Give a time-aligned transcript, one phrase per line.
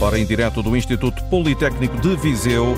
[0.00, 2.76] Ora, em direto do Instituto Politécnico de Viseu,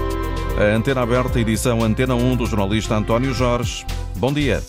[0.59, 3.85] a Antena Aberta, edição Antena 1 do jornalista António Jorge.
[4.17, 4.63] Bom dia.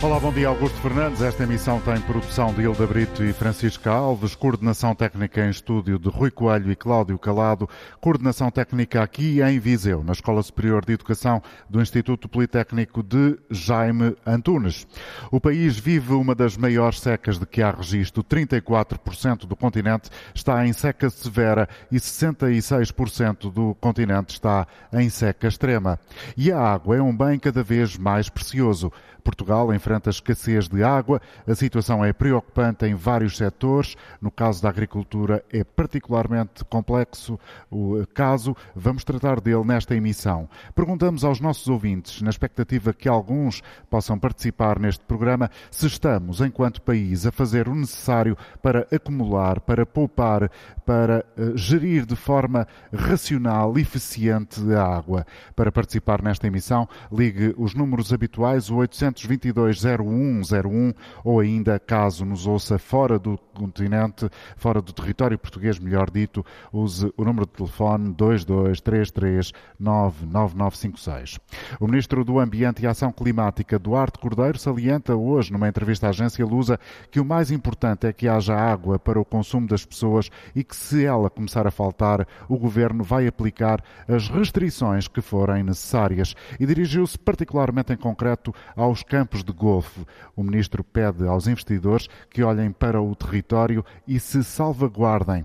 [0.00, 1.20] Olá, bom dia, Augusto Fernandes.
[1.20, 6.08] Esta emissão tem produção de Hilda Brito e Francisco Alves, coordenação técnica em estúdio de
[6.08, 7.68] Rui Coelho e Cláudio Calado,
[8.00, 14.16] coordenação técnica aqui em Viseu, na Escola Superior de Educação do Instituto Politécnico de Jaime
[14.24, 14.86] Antunes.
[15.32, 18.22] O país vive uma das maiores secas de que há registro.
[18.22, 25.98] 34% do continente está em seca severa e 66% do continente está em seca extrema.
[26.36, 28.92] E a água é um bem cada vez mais precioso.
[29.28, 33.94] Portugal enfrenta escassez de água, a situação é preocupante em vários setores.
[34.22, 37.38] No caso da agricultura, é particularmente complexo
[37.70, 38.56] o caso.
[38.74, 40.48] Vamos tratar dele nesta emissão.
[40.74, 46.80] Perguntamos aos nossos ouvintes, na expectativa que alguns possam participar neste programa, se estamos, enquanto
[46.80, 50.50] país, a fazer o necessário para acumular, para poupar,
[50.86, 55.26] para uh, gerir de forma racional eficiente a água.
[55.54, 62.24] Para participar nesta emissão, ligue os números habituais, o 800 222 0101 ou ainda, caso
[62.24, 67.52] nos ouça fora do continente, fora do território português, melhor dito, use o número de
[67.52, 71.38] telefone 2233 99956.
[71.80, 76.44] O Ministro do Ambiente e Ação Climática, Duarte Cordeiro, salienta hoje, numa entrevista à agência
[76.44, 76.78] Lusa,
[77.10, 80.76] que o mais importante é que haja água para o consumo das pessoas e que,
[80.76, 86.34] se ela começar a faltar, o Governo vai aplicar as restrições que forem necessárias.
[86.58, 90.04] E dirigiu-se particularmente em concreto aos campos de golfe.
[90.36, 95.44] O Ministro pede aos investidores que olhem para o território e se salvaguardem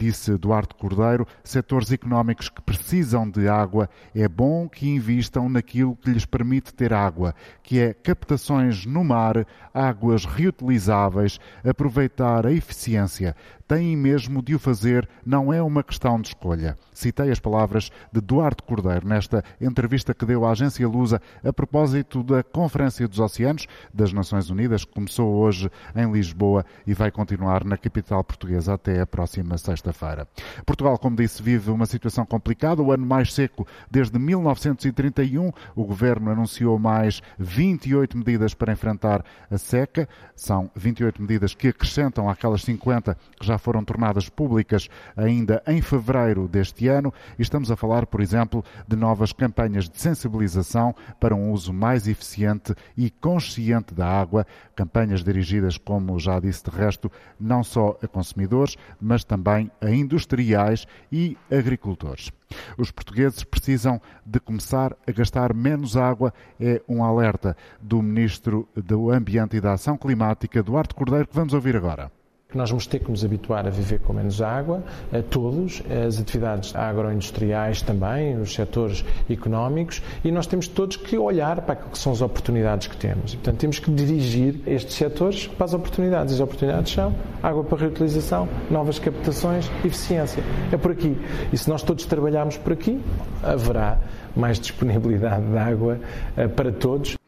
[0.00, 6.10] disse Duarte Cordeiro, setores económicos que precisam de água, é bom que invistam naquilo que
[6.10, 13.36] lhes permite ter água, que é captações no mar, águas reutilizáveis, aproveitar a eficiência.
[13.70, 16.76] Têm mesmo de o fazer, não é uma questão de escolha.
[16.92, 22.24] Citei as palavras de Duarte Cordeiro nesta entrevista que deu à agência Lusa a propósito
[22.24, 27.64] da Conferência dos Oceanos das Nações Unidas, que começou hoje em Lisboa e vai continuar
[27.64, 30.26] na capital portuguesa até a próxima sexta-feira.
[30.66, 35.52] Portugal, como disse, vive uma situação complicada, o ano mais seco desde 1931.
[35.76, 40.08] O governo anunciou mais 28 medidas para enfrentar a seca.
[40.34, 46.48] São 28 medidas que acrescentam àquelas 50 que já foram tornadas públicas ainda em fevereiro
[46.48, 51.52] deste ano e estamos a falar, por exemplo, de novas campanhas de sensibilização para um
[51.52, 57.62] uso mais eficiente e consciente da água, campanhas dirigidas, como já disse de resto, não
[57.62, 62.30] só a consumidores, mas também a industriais e agricultores.
[62.76, 69.10] Os portugueses precisam de começar a gastar menos água, é um alerta do Ministro do
[69.10, 72.10] Ambiente e da Ação Climática, Duarte Cordeiro, que vamos ouvir agora.
[72.54, 76.74] Nós vamos ter que nos habituar a viver com menos água, a todos, as atividades
[76.74, 82.12] agroindustriais também, os setores económicos, e nós temos todos que olhar para aquilo que são
[82.12, 83.34] as oportunidades que temos.
[83.34, 86.34] Portanto, temos que dirigir estes setores para as oportunidades.
[86.34, 90.42] As oportunidades são água para reutilização, novas captações, eficiência.
[90.72, 91.16] É por aqui.
[91.52, 93.00] E se nós todos trabalharmos por aqui,
[93.42, 93.98] haverá
[94.34, 95.98] mais disponibilidade de água
[96.36, 97.19] eh, para todos.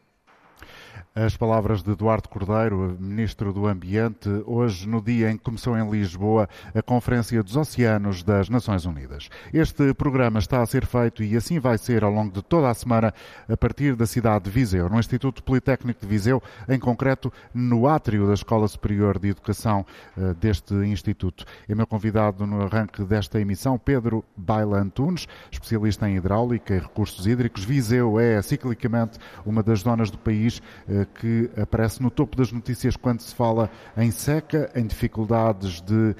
[1.15, 5.87] As palavras de Eduardo Cordeiro, Ministro do Ambiente, hoje no dia em que começou em
[5.87, 9.29] Lisboa a Conferência dos Oceanos das Nações Unidas.
[9.53, 12.73] Este programa está a ser feito e assim vai ser ao longo de toda a
[12.73, 13.13] semana
[13.47, 18.25] a partir da cidade de Viseu, no Instituto Politécnico de Viseu, em concreto no átrio
[18.25, 19.85] da Escola Superior de Educação
[20.17, 21.45] uh, deste Instituto.
[21.69, 27.27] É meu convidado no arranque desta emissão Pedro Baila Antunes, especialista em hidráulica e recursos
[27.27, 27.63] hídricos.
[27.63, 30.57] Viseu é ciclicamente uma das zonas do país
[30.89, 35.93] uh, que aparece no topo das notícias quando se fala em seca, em dificuldades de
[35.93, 36.15] uh,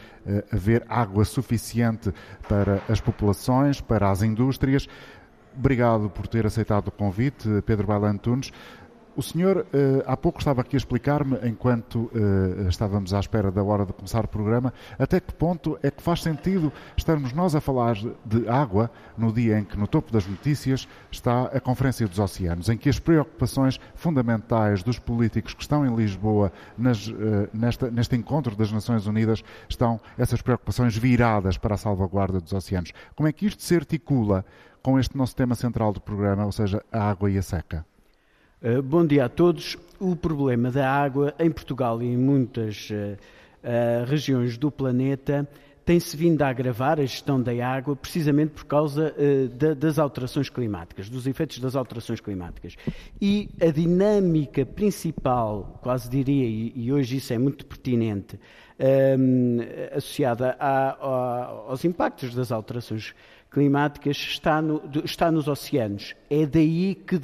[0.52, 2.14] haver água suficiente
[2.48, 4.88] para as populações, para as indústrias.
[5.56, 8.52] Obrigado por ter aceitado o convite, Pedro Bailan Tunes.
[9.16, 9.66] O senhor uh,
[10.08, 14.26] há pouco estava aqui a explicar-me, enquanto uh, estávamos à espera da hora de começar
[14.26, 17.96] o programa, até que ponto é que faz sentido estarmos nós a falar
[18.26, 22.70] de água no dia em que, no topo das notícias, está a Conferência dos Oceanos,
[22.70, 27.14] em que as preocupações fundamentais dos políticos que estão em Lisboa nas, uh,
[27.54, 32.92] nesta, neste encontro das Nações Unidas estão essas preocupações viradas para a salvaguarda dos oceanos.
[33.16, 34.44] Como é que isto se articula
[34.82, 37.86] com este nosso tema central do programa, ou seja, a água e a seca?
[38.64, 39.76] Uh, bom dia a todos.
[40.00, 42.94] O problema da água em Portugal e em muitas uh,
[43.62, 45.46] uh, regiões do planeta
[45.84, 49.14] tem-se vindo a agravar a gestão da água precisamente por causa
[49.54, 52.78] da, das alterações climáticas, dos efeitos das alterações climáticas.
[53.22, 58.40] E a dinâmica principal, quase diria, e, e hoje isso é muito pertinente,
[59.20, 59.58] um,
[59.94, 63.14] associada a, a, aos impactos das alterações
[63.54, 66.16] climáticas está, no, está nos oceanos.
[66.30, 67.20] É daí que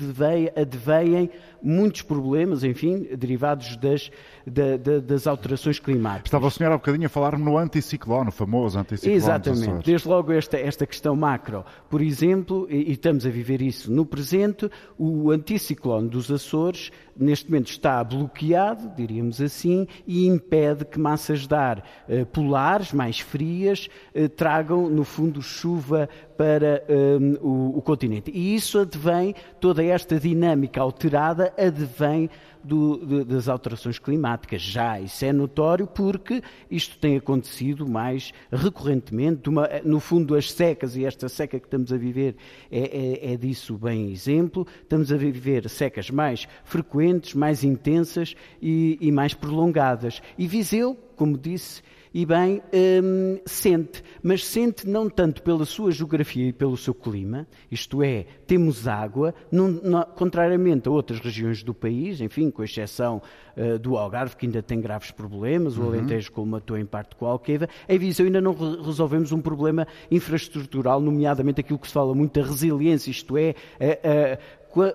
[0.55, 1.31] advêm
[1.61, 4.11] muitos problemas, enfim, derivados das,
[4.45, 6.27] da, da, das alterações climáticas.
[6.27, 9.17] Estava o senhor há bocadinho a falar no anticiclone, o famoso anticiclone.
[9.17, 11.65] Exatamente, desde logo esta, esta questão macro.
[11.89, 17.49] Por exemplo, e, e estamos a viver isso no presente, o anticiclone dos Açores neste
[17.49, 23.89] momento está bloqueado, diríamos assim, e impede que massas de ar eh, polares, mais frias,
[24.13, 28.31] eh, tragam, no fundo, chuva para um, o, o, continente.
[28.31, 32.29] E isso advém, toda esta dinâmica alterada advém
[32.69, 34.61] do, de, das alterações climáticas.
[34.61, 39.49] Já isso é notório porque isto tem acontecido mais recorrentemente.
[39.49, 42.35] Uma, no fundo, as secas, e esta seca que estamos a viver
[42.71, 48.97] é, é, é disso bem exemplo, estamos a viver secas mais frequentes, mais intensas e,
[49.01, 50.21] e mais prolongadas.
[50.37, 51.81] E Viseu, como disse,
[52.13, 57.47] e bem hum, sente, mas sente não tanto pela sua geografia e pelo seu clima,
[57.71, 63.21] isto é, temos água, não, não, contrariamente a outras regiões do país, enfim, com exceção
[63.55, 65.87] uh, do Algarve, que ainda tem graves problemas, o uhum.
[65.89, 69.87] Alentejo colmatou em parte com a Alqueva, em Viseu ainda não re resolvemos um problema
[70.09, 74.37] infraestrutural, nomeadamente aquilo que se fala muito da resiliência, isto é, a, a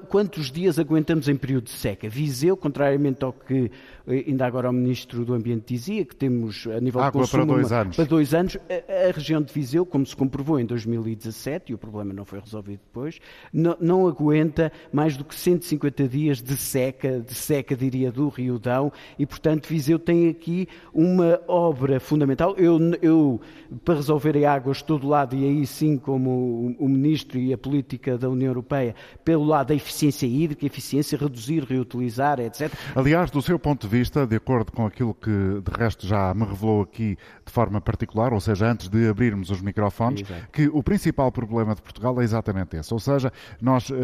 [0.09, 2.09] quantos dias aguentamos em período de seca?
[2.09, 3.71] Viseu, contrariamente ao que
[4.07, 7.55] ainda agora o Ministro do Ambiente dizia, que temos a nível Água de consumo para
[7.55, 11.73] dois anos, para dois anos a, a, região de Viseu, como se comprovou em 2017,
[11.73, 13.19] e o problema não foi resolvido depois,
[13.53, 18.59] não, não aguenta mais do que 150 dias de seca, de seca, diria, do Rio
[18.59, 22.55] Dão, e portanto Viseu tem aqui uma obra fundamental.
[22.59, 23.41] Eu, eu
[23.85, 26.31] para resolver a água estou do lado, e aí sim como
[26.79, 31.17] o, o Ministro e a política da União Europeia, pelo lado da eficiência hídrica, eficiência,
[31.17, 32.71] reduzir, reutilizar, etc.
[32.95, 36.45] Aliás, do seu ponto de vista, de acordo com aquilo que de resto já me
[36.45, 40.49] revelou aqui de forma particular, ou seja, antes de abrirmos os microfones, Exato.
[40.53, 42.93] que o principal problema de Portugal é exatamente esse.
[42.93, 43.95] Ou seja, nós uh,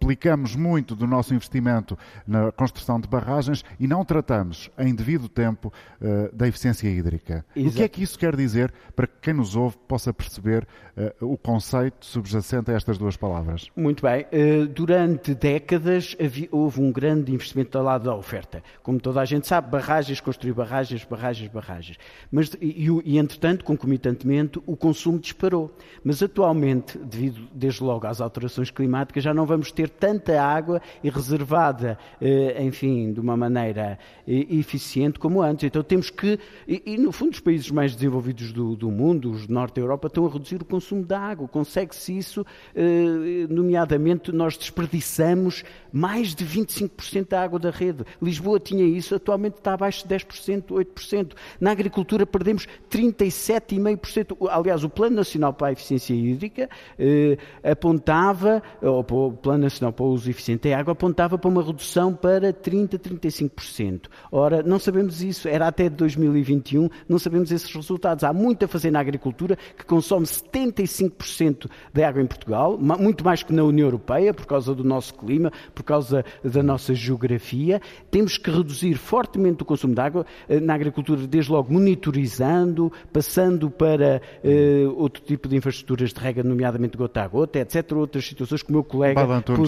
[0.00, 5.72] aplicamos muito do nosso investimento na construção de barragens e não tratamos em devido tempo
[6.00, 7.44] uh, da eficiência hídrica.
[7.54, 7.74] Exato.
[7.74, 10.66] O que é que isso quer dizer para que quem nos ouve possa perceber
[10.96, 13.68] uh, o conceito subjacente a estas duas palavras?
[13.76, 14.26] Muito bem.
[14.72, 18.62] durante décadas havia, houve um grande investimento ao lado da oferta.
[18.82, 21.98] Como toda a gente sabe, barragens, construir barragens, barragens, barragens.
[22.30, 25.74] Mas, e, e, entretanto, concomitantemente, o consumo disparou.
[26.04, 31.10] Mas atualmente, devido desde logo às alterações climáticas, já não vamos ter tanta água e
[31.10, 35.64] reservada, eh, enfim, de uma maneira eh, eficiente como antes.
[35.64, 39.46] Então temos que, e, e no fundo, os países mais desenvolvidos do, do, mundo, os
[39.46, 41.48] de Norte da Europa, estão a reduzir o consumo de água.
[41.48, 42.44] Consegue-se isso,
[42.74, 48.04] eh, nomeadamente, nós desperdiçamos mais de 25% da água da rede.
[48.20, 51.32] Lisboa tinha isso, atualmente está abaixo de 10%, 8%.
[51.60, 54.48] Na agricultura perdemos 37,5%.
[54.50, 56.68] Aliás, o Plano Nacional para a Eficiência Hídrica
[56.98, 61.62] eh, apontava, ou o Plano Nacional para o Uso Eficiente da Água, apontava para uma
[61.62, 64.02] redução para 30%, 35%.
[64.30, 68.24] Ora, não sabemos isso, era até 2021, não sabemos esses resultados.
[68.24, 73.42] Há muito a fazer na agricultura, que consome 75% da água em Portugal, muito mais
[73.42, 77.80] que na União Europeia, por causa do nosso clima, por causa da nossa geografia.
[78.10, 83.70] Temos que reduzir fortemente o consumo de água eh, na agricultura, desde logo monitorizando, passando
[83.70, 87.92] para uh, outro tipo de infraestruturas de rega, nomeadamente gota a gota, etc.
[87.92, 89.20] Outras situações que o meu colega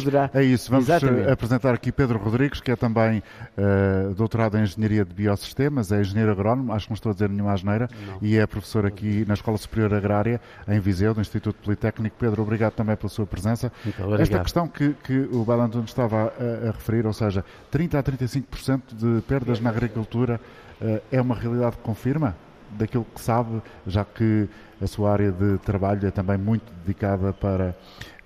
[0.05, 0.31] poderá.
[0.33, 1.31] É isso, vamos Exatamente.
[1.31, 3.23] apresentar aqui Pedro Rodrigues, que é também
[3.57, 7.29] uh, doutorado em Engenharia de Biosistemas, é engenheiro agrónomo, acho que não estou a dizer
[7.29, 8.19] nenhuma asneira, não.
[8.21, 12.17] e é professor aqui na Escola Superior Agrária, em Viseu, do Instituto Politécnico.
[12.19, 13.73] Pedro, obrigado também pela sua presença.
[14.19, 18.81] Esta questão que, que o Balanton estava a, a, referir, ou seja, 30 a 35%
[18.93, 20.41] de perdas na agricultura,
[20.81, 22.35] uh, é uma realidade que confirma?
[22.73, 24.49] daquilo que sabe, já que
[24.81, 27.77] a sua área de trabalho é também muito dedicada para,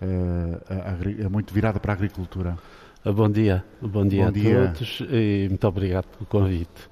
[0.00, 2.56] é muito virada para a agricultura.
[3.04, 4.72] Bom dia, bom dia bom a dia.
[4.74, 6.88] todos e muito obrigado pelo convite.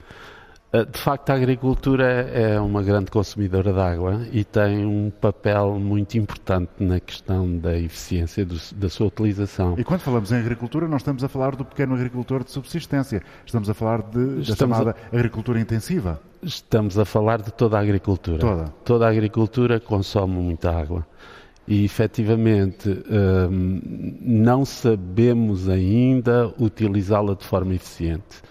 [0.73, 5.79] Eh, de facto, a agricultura é uma grande consumidora de água e tem um papel
[5.79, 9.75] muito importante na questão da eficiência do, da sua utilização.
[9.77, 13.69] E quando falamos em agricultura, não estamos a falar do pequeno agricultor de subsistência, estamos
[13.69, 15.17] a falar de, da chamada a...
[15.17, 16.19] agricultura intensiva.
[16.43, 18.39] Estamos a falar de toda a agricultura.
[18.39, 18.65] Toda.
[18.83, 21.07] Toda a agricultura consome muita água.
[21.67, 23.81] E efetivamente hum,
[24.21, 28.43] não sabemos ainda utilizá-la de forma eficiente.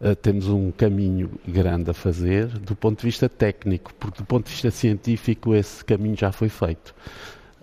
[0.00, 4.46] Uh, temos um caminho grande a fazer do ponto de vista técnico, porque do ponto
[4.46, 6.94] de vista científico esse caminho já foi feito.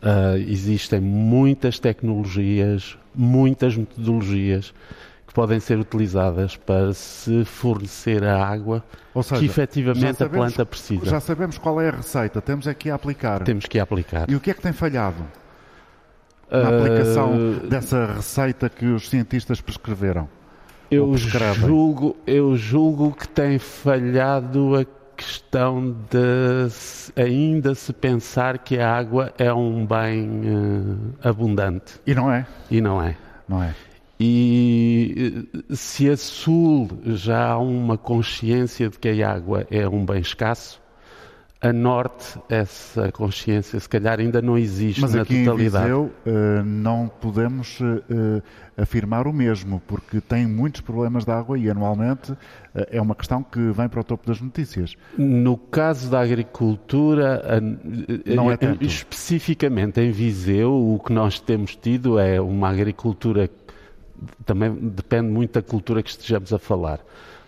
[0.02, 4.74] Uh, existem muitas tecnologias, muitas metodologias
[5.30, 8.84] que podem ser utilizadas para se fornecer a água
[9.22, 11.06] seja, que efetivamente sabemos, a planta precisa.
[11.06, 13.44] Já sabemos qual é a receita, temos aqui a aplicar.
[13.44, 14.28] Temos que aplicar.
[14.28, 15.24] E o que é que tem falhado
[16.50, 16.80] na uh...
[16.80, 20.28] aplicação dessa receita que os cientistas prescreveram?
[20.90, 28.92] Eu julgo, eu julgo que tem falhado a questão de ainda se pensar que a
[28.92, 32.00] água é um bem uh, abundante.
[32.08, 32.48] E não é?
[32.72, 33.16] E não é.
[33.48, 33.76] Não é.
[34.20, 40.06] E eh, se a Sul já há uma consciência de que a água é um
[40.06, 40.82] bem escasso,
[41.62, 45.86] a Norte essa consciência se calhar ainda não existe Mas na aqui totalidade.
[45.86, 48.42] Em Viseu, uh, não podemos uh,
[48.78, 52.38] afirmar o mesmo, porque tem muitos problemas de água e anualmente uh,
[52.90, 54.96] é uma questão que vem para o topo das notícias.
[55.18, 57.62] No caso da agricultura,
[58.26, 58.84] não é tanto.
[58.86, 63.50] especificamente em Viseu, o que nós temos tido é uma agricultura
[64.46, 67.00] também depende muito da cultura que estejamos a falar.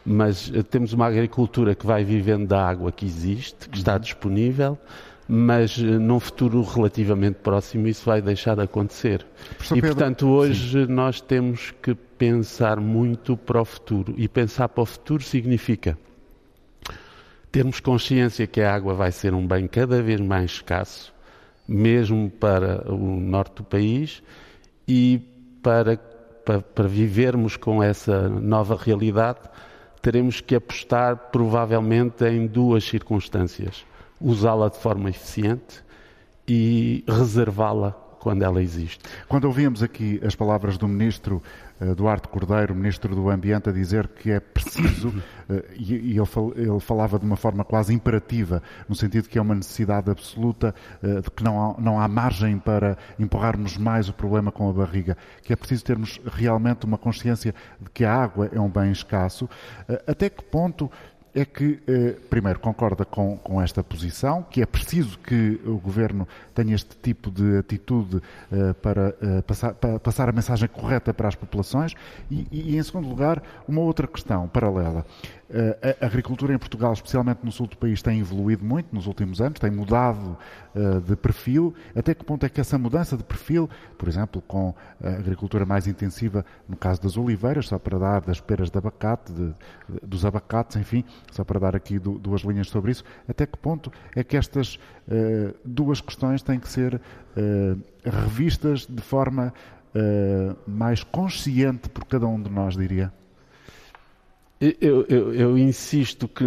[0.05, 3.99] Mas eh, temos uma agricultura que vai vivendo da água que existe, que está uhum.
[3.99, 4.77] disponível,
[5.27, 9.25] mas eh, num futuro relativamente próximo isso vai deixar de acontecer.
[9.57, 10.91] Professor e, Pedro, portanto, hoje sim.
[10.91, 14.13] nós temos que pensar muito para o futuro.
[14.17, 15.97] E pensar para o futuro significa
[17.51, 21.13] termos consciência que a água vai ser um bem cada vez mais escasso,
[21.67, 24.23] mesmo para o norte do país,
[24.87, 25.21] e
[25.61, 25.95] para
[26.51, 29.39] para, para vivermos com essa nova realidade,
[30.01, 33.85] teremos que apostar provavelmente em duas circunstâncias:
[34.19, 35.83] usá-la de forma eficiente
[36.47, 38.99] e reservá-la quando ela existe.
[39.27, 41.41] Quando ouvimos aqui as palavras do Ministro
[41.95, 45.13] Duarte Cordeiro, Ministro do Ambiente, a dizer que é preciso, uh,
[45.75, 49.55] e, ele, fal, ele, falava de uma forma quase imperativa, no sentido que é uma
[49.55, 54.51] necessidade absoluta, uh, de que não há, não há margem para empurrarmos mais o problema
[54.51, 58.59] com a barriga, que é preciso termos realmente uma consciência de que a água é
[58.59, 59.49] um bem escasso.
[60.07, 60.91] até que ponto
[61.33, 66.27] é que, eh, primeiro, concorda com, com, esta posição, que é preciso que o Governo
[66.53, 68.21] tenha este tipo de atitude
[68.51, 71.93] eh, para, eh, passar, para, passar, a mensagem correta para as populações,
[72.29, 75.05] e, e, em segundo lugar, uma outra questão paralela.
[75.53, 79.41] Eh, a agricultura em Portugal, especialmente no sul do país, tem evoluído muito nos últimos
[79.41, 80.37] anos, tem mudado
[80.73, 81.75] uh, de perfil.
[81.93, 85.87] Até que ponto é que essa mudança de perfil, por exemplo, com a agricultura mais
[85.87, 89.53] intensiva, no caso das oliveiras, só para dar das peras de abacate, de,
[90.01, 94.23] dos abacates, enfim, só para dar aqui duas linhas sobre isso, até que ponto é
[94.23, 97.01] que estas uh, duas questões têm que ser
[98.03, 99.53] revistas de forma
[100.67, 103.11] mais consciente por cada um de nós, diria?
[104.61, 106.45] Eu, eu, eu, insisto que,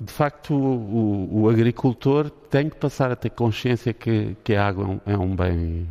[0.00, 5.00] de facto, o, o, agricultor tem que passar a ter consciência que, que a água
[5.06, 5.86] é um bem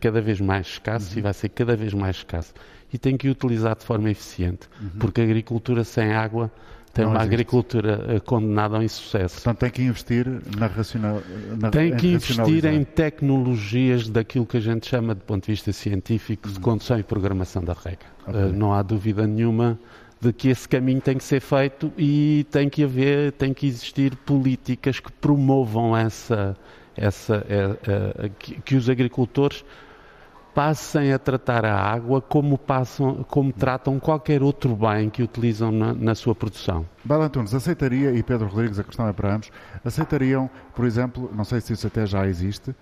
[0.00, 1.18] cada vez mais escasso uhum.
[1.20, 2.52] e vai ser cada vez mais escasso.
[2.92, 4.90] E tem que utilizar de forma eficiente, uhum.
[4.98, 6.50] porque a agricultura sem água
[6.92, 7.34] tem Não uma existe.
[7.34, 9.36] agricultura eh, condenada ao insucesso.
[9.36, 11.22] Portanto, tem que investir na racional...
[11.56, 15.72] Na, tem que investir em tecnologias daquilo que a gente chama, de ponto de vista
[15.72, 16.54] científico, uhum.
[16.54, 18.06] de condução e programação da rega.
[18.26, 18.52] Okay.
[18.52, 19.78] Não há dúvida nenhuma
[20.20, 24.16] de que esse caminho tem que ser feito e tem que haver, tem que existir
[24.16, 26.56] políticas que promovam essa,
[26.96, 29.64] essa é, é, que, que, os agricultores
[30.52, 35.94] passem a tratar a água como passam, como tratam qualquer outro bem que utilizam na,
[35.94, 36.84] na sua produção.
[37.04, 39.52] Balantunes, aceitaria, e Pedro Rodrigues, a questão é para ambos,
[39.84, 42.74] aceitariam, por exemplo, não sei se isso até já existe,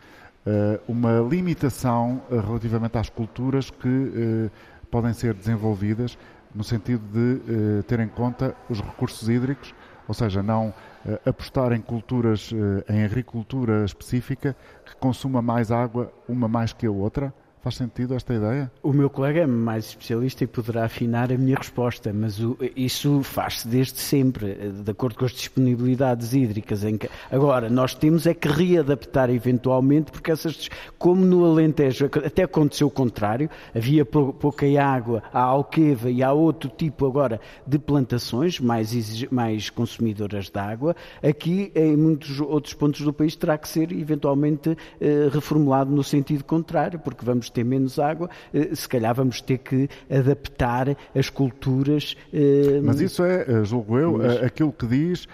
[0.47, 4.51] eh, uma limitação relativamente às culturas que
[4.91, 6.17] podem ser desenvolvidas
[6.57, 9.75] no sentido de uh, ter em conta os recursos hídricos,
[10.09, 10.69] ou seja, não
[11.05, 16.87] uh, apostar em culturas, uh, em agricultura específica que consuma mais água, uma mais que
[16.87, 17.33] a outra,
[17.67, 18.71] Faz sentido esta ideia?
[18.81, 23.25] O meu colega é mais especialista e poderá afinar a minha resposta, mas o, isso
[23.25, 24.55] faz-se desde sempre,
[24.85, 26.85] de acordo com as disponibilidades hídricas.
[26.85, 32.87] Que, agora, nós temos é que readaptar eventualmente, porque essas, como no Alentejo, até aconteceu
[32.87, 38.93] o contrário, havia pouca água à alqueva e há outro tipo agora de plantações mais,
[39.29, 44.79] mais consumidoras de água, aqui em muitos outros pontos do país terá que ser eventualmente
[45.01, 49.59] eh, reformulado no sentido contrário, porque vamos ter menos água, eh, se calhar vamos ter
[49.59, 52.15] que adaptar as culturas.
[52.33, 54.43] Eh, mas isso é, eh, julgo eu, mas...
[54.43, 55.27] aquilo que diz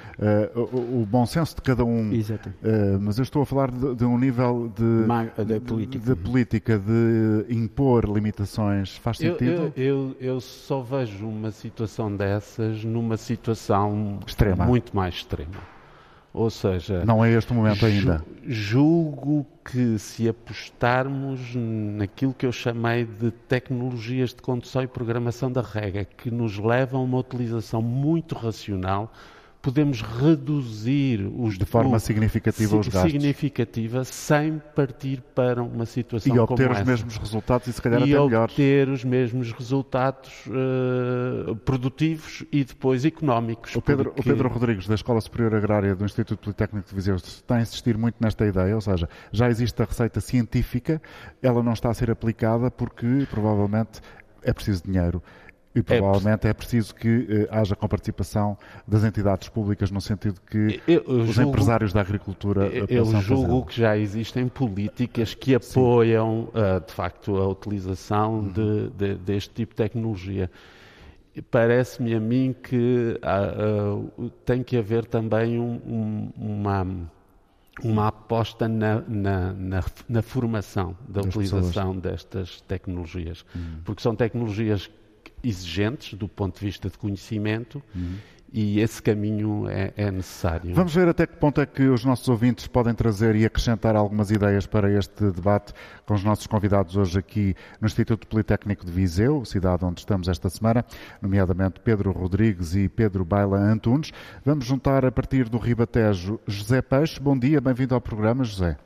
[0.54, 2.12] o bom senso de cada um.
[2.12, 2.52] Exato.
[3.00, 6.04] Mas eu estou a falar de, de um nível de, de, política.
[6.04, 8.96] de, política, de impor limitações.
[8.98, 9.72] Faz sentido?
[9.76, 14.64] Eu, eu, eu só vejo uma situação dessas numa situação extrema.
[14.64, 15.72] muito mais extrema.
[16.34, 18.24] Ou seja, não é este o momento ainda.
[18.46, 25.60] Julgo que se apostarmos naquilo que eu chamei de tecnologias de condução e programação da
[25.60, 29.12] rega, que nos levam a uma utilização muito racional,
[29.62, 33.12] podemos reduzir os de forma o, significativa os gastos.
[33.12, 36.84] significativa sem partir para uma situação e obter os essa.
[36.84, 38.52] mesmos resultados e se calhar e até melhores.
[38.58, 44.20] e obter os mesmos resultados uh, produtivos e depois económicos o Pedro, porque...
[44.20, 47.96] o Pedro Rodrigues da Escola Superior Agrária do Instituto Politécnico de Viseu está a insistir
[47.96, 51.00] muito nesta ideia ou seja já existe a receita científica
[51.40, 54.00] ela não está a ser aplicada porque provavelmente
[54.42, 55.22] é preciso dinheiro
[55.74, 60.80] e é provavelmente é, preciso que eh, haja comparticipação das entidades públicas no sentido que
[60.86, 63.66] eu, eu os julgo, empresários da agricultura eu, eu julgo fazer.
[63.66, 68.48] que já existem políticas que apoiam uh, de facto a utilização uhum.
[68.48, 70.50] de, de, deste tipo de tecnologia.
[71.50, 76.86] Parece-me a mim que uh, uh, tem que haver também um, um, uma
[77.82, 82.02] uma aposta na, na, na, na formação da utilização pessoas.
[82.02, 83.78] destas tecnologias, uhum.
[83.82, 84.90] porque são tecnologias
[85.42, 88.16] exigentes do ponto de vista de conhecimento uhum.
[88.52, 90.74] e esse caminho é, é, necessário.
[90.74, 94.30] Vamos ver até que ponto é que os nossos ouvintes podem trazer e acrescentar algumas
[94.30, 95.72] ideias para este debate
[96.06, 100.48] com os nossos convidados hoje aqui no Instituto Politécnico de Viseu, cidade onde estamos esta
[100.48, 100.84] semana,
[101.20, 104.12] nomeadamente Pedro Rodrigues e Pedro Baila Antunes.
[104.44, 107.20] Vamos juntar a partir do Ribatejo José Peixe.
[107.20, 108.76] Bom dia, bem-vindo ao programa, José.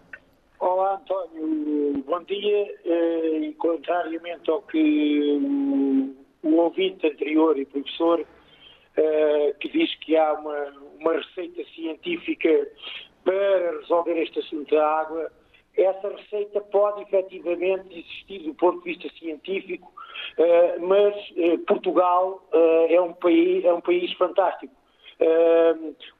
[0.59, 2.03] Olá, António.
[2.07, 2.75] Bom dia.
[2.85, 10.73] Eh, contrariamente ao que o ouvinte anterior e professor uh, que diz que há uma,
[11.00, 12.69] uma receita científica
[13.25, 15.31] para resolver este assunto da água.
[15.76, 19.93] Essa receita pode efetivamente existir do ponto de vista científico,
[20.38, 22.43] uh, mas uh, Portugal
[22.88, 24.75] é, um país, é um país fantástico,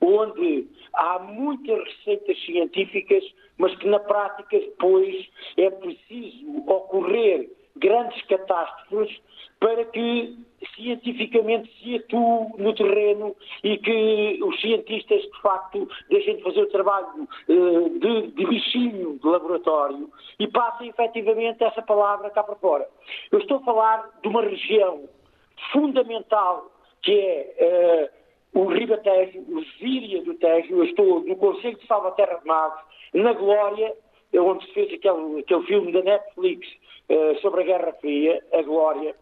[0.01, 3.23] onde há muitas receitas científicas,
[3.59, 5.29] mas que na prática depois
[5.59, 7.51] é preciso ocorrer
[7.87, 9.17] grandes catástrofes
[9.61, 10.37] para que
[10.75, 16.69] cientificamente se atue no terreno e que os cientistas, de facto, deixem de fazer o
[16.69, 22.89] trabalho uh, de, de bichinho de laboratório e passem efetivamente essa palavra cá para fora.
[23.31, 25.09] Eu estou a falar de uma região
[25.73, 26.71] fundamental
[27.03, 28.11] que é
[28.53, 30.75] uh, o Ribatejo, o Zíria do Tejo.
[30.75, 32.81] Eu estou no Conselho de Salvaterra de Magos,
[33.15, 33.95] na Glória,
[34.35, 36.67] onde se fez aquele, aquele filme da Netflix
[37.09, 39.15] uh, sobre a Guerra Fria, a Glória.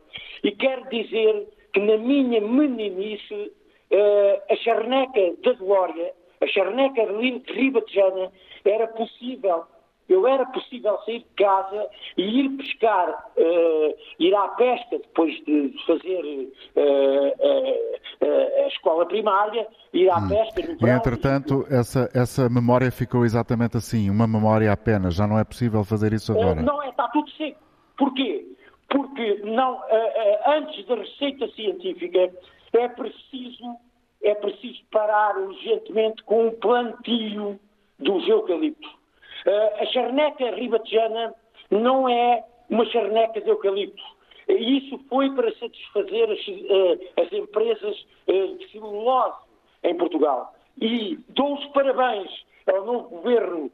[0.43, 3.53] E quero dizer que na minha meninice,
[3.91, 8.33] uh, a charneca da glória, a charneca de Ribatejana,
[8.65, 9.65] era possível
[10.09, 15.75] eu era possível sair de casa e ir pescar, uh, ir à pesca depois de
[15.87, 16.23] fazer
[16.77, 20.29] uh, uh, a escola primária, ir à hum.
[20.29, 20.89] pesca no verão.
[20.89, 25.83] E entretanto, essa, essa memória ficou exatamente assim, uma memória apenas, já não é possível
[25.85, 26.61] fazer isso agora.
[26.61, 27.65] não é, está tudo seco.
[27.97, 28.45] Porquê?
[28.95, 32.33] porque não, uh, uh, antes da receita científica
[32.73, 33.77] é preciso,
[34.23, 37.59] é preciso parar urgentemente com o plantio
[37.99, 38.89] dos eucaliptos.
[39.45, 41.35] Uh, a charneca ribatejana
[41.73, 44.03] não é uma charneca de eucalipto.
[44.49, 49.39] Isso foi para satisfazer as, as empresas de celulose
[49.83, 50.55] em Portugal.
[50.81, 52.31] E dou os parabéns
[52.67, 53.71] ao novo governo,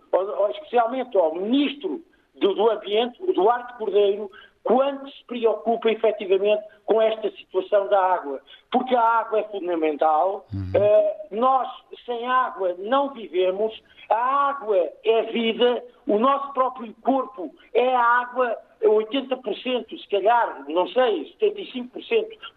[0.53, 2.01] especialmente ao ministro
[2.41, 4.31] do, do Ambiente, o Duarte Cordeiro,
[4.63, 8.41] quando se preocupa efetivamente com esta situação da água.
[8.71, 10.73] Porque a água é fundamental, uhum.
[10.75, 11.69] uh, nós
[12.05, 13.73] sem água não vivemos,
[14.09, 21.35] a água é vida, o nosso próprio corpo é água, 80%, se calhar, não sei,
[21.41, 21.91] 75%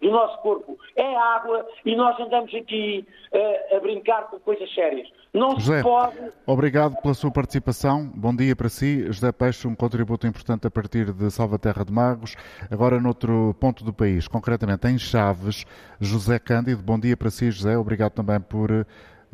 [0.02, 5.10] do nosso corpo é água e nós andamos aqui uh, a brincar com coisas sérias.
[5.34, 6.32] Não José, se pode.
[6.46, 8.06] Obrigado pela sua participação.
[8.16, 9.06] Bom dia para si.
[9.08, 12.36] José Peixe, um contributo importante a partir de Salvaterra de Magos.
[12.72, 15.66] Agora, noutro ponto do país, concretamente em Chaves,
[16.00, 16.84] José Cândido.
[16.84, 17.78] Bom dia para si, José.
[17.78, 18.86] Obrigado também por uh,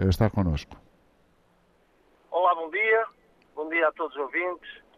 [0.10, 0.76] estar connosco.
[2.32, 3.06] Olá, bom dia.
[3.56, 4.89] Bom dia a todos os ouvintes.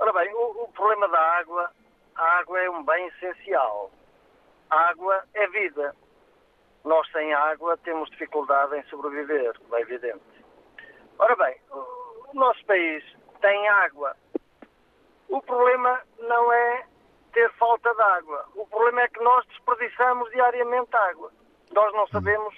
[0.00, 1.70] Ora bem, o, o problema da água,
[2.14, 3.90] a água é um bem essencial.
[4.70, 5.94] A água é vida.
[6.84, 10.20] Nós, sem água, temos dificuldade em sobreviver, como é evidente.
[11.18, 13.04] Ora bem, o nosso país
[13.40, 14.16] tem água.
[15.28, 16.84] O problema não é
[17.32, 18.46] ter falta de água.
[18.54, 21.30] O problema é que nós desperdiçamos diariamente água.
[21.72, 22.54] Nós não sabemos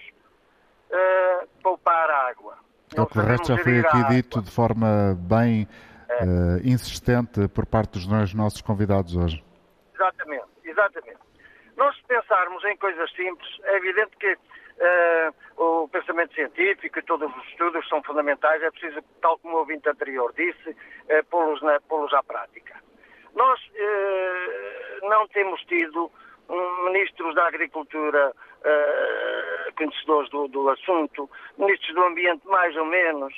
[0.90, 2.58] uh, poupar água.
[2.94, 5.66] É o que o resto já foi aqui dito de forma bem.
[6.22, 9.44] Uh, insistente por parte dos nossos convidados hoje.
[9.94, 11.18] Exatamente, exatamente.
[11.76, 17.30] Nós, se pensarmos em coisas simples, é evidente que uh, o pensamento científico e todos
[17.34, 20.76] os estudos são fundamentais, é preciso, tal como o ouvinte anterior disse,
[21.08, 22.74] eh, pô-los, pô-los à prática.
[23.34, 26.10] Nós eh, não temos tido
[26.84, 28.32] ministros da Agricultura
[29.76, 33.32] conhecedores do, do, assunto, ministros do Ambiente mais ou menos.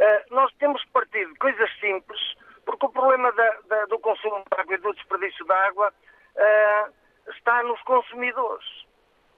[0.00, 2.20] Eh, nós temos partir de coisas simples,
[2.64, 5.92] porque o problema da, da, do consumo de água e do desperdício de água
[6.36, 6.86] eh,
[7.28, 8.66] está nos consumidores.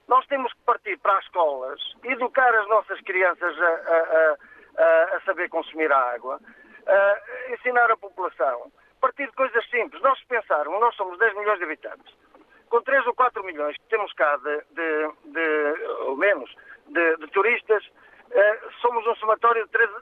[0.07, 4.37] Nós temos que partir para as escolas, educar as nossas crianças a, a,
[4.79, 6.41] a, a saber consumir a água,
[7.51, 8.71] ensinar a população,
[9.01, 10.03] partir de coisas simples.
[10.03, 12.15] Nós pensarmos, nós somos 10 milhões de habitantes,
[12.69, 16.53] com 3 ou 4 milhões que temos cá de, de, de ou menos,
[16.89, 17.85] de, de turistas,
[18.81, 19.93] somos um somatório de 13,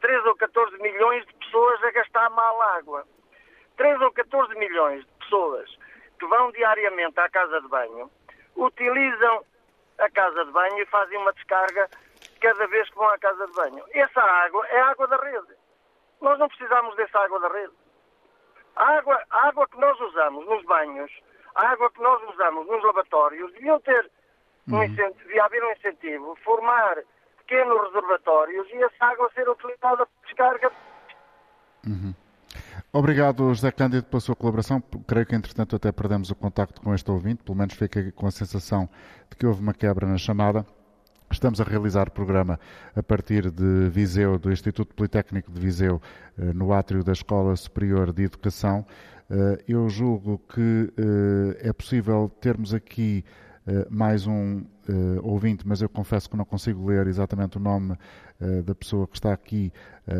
[0.00, 3.06] 13 ou 14 milhões de pessoas a gastar mal água.
[3.76, 5.78] 13 ou 14 milhões de pessoas
[6.18, 8.10] que vão diariamente à casa de banho
[8.56, 9.44] utilizam
[9.98, 11.88] a casa de banho e fazem uma descarga
[12.40, 13.84] cada vez que vão à casa de banho.
[13.92, 15.54] Essa água é água da rede.
[16.20, 17.72] Nós não precisamos dessa água da rede.
[18.76, 21.10] A água, a água que nós usamos nos banhos,
[21.54, 24.10] a água que nós usamos nos lavatórios, deviam ter
[24.68, 24.84] um uhum.
[24.84, 27.02] incentivo, devia haver um incentivo, formar
[27.52, 30.72] pequenos reservatórios e essa água ser utilizada para descarga.
[31.86, 32.14] Uhum.
[32.92, 34.82] Obrigado, José Cândido, pela sua colaboração.
[35.06, 38.30] Creio que, entretanto, até perdemos o contacto com este ouvinte, pelo menos fiquei com a
[38.30, 38.88] sensação
[39.30, 40.64] de que houve uma quebra na chamada.
[41.30, 42.58] Estamos a realizar o programa
[42.94, 46.00] a partir de Viseu, do Instituto Politécnico de Viseu,
[46.38, 48.84] eh, no átrio da Escola Superior de Educação.
[49.30, 53.24] Eh, eu julgo que eh, é possível termos aqui
[53.90, 54.64] mais um
[55.22, 57.96] ouvinte, mas eu confesso que não consigo ler exatamente o nome
[58.64, 59.72] da pessoa que está aqui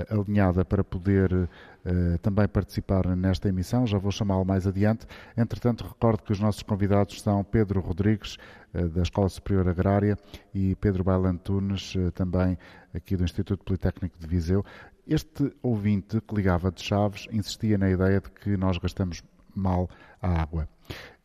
[0.09, 1.48] alinhada para poder
[1.85, 3.87] eh, também participar nesta emissão.
[3.87, 5.07] Já vou chamá-lo mais adiante.
[5.37, 8.37] Entretanto, recordo que os nossos convidados são Pedro Rodrigues,
[8.72, 10.16] uh, da Escola Superior Agrária,
[10.55, 12.57] e Pedro Bailan Tunes, uh, também
[12.94, 14.64] aqui do Instituto Politécnico de Viseu.
[15.07, 20.40] Este ouvinte que ligava de Chaves insistia na ideia de que nós gastamos mal a
[20.40, 20.68] água.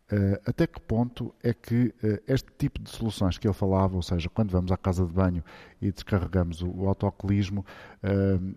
[0.10, 4.02] Uh, até que ponto é que uh, este tipo de soluções que ele falava, ou
[4.02, 5.44] seja, quando vamos à casa de banho
[5.82, 7.66] e descarregamos o, o autocolismo,
[8.04, 8.56] uh,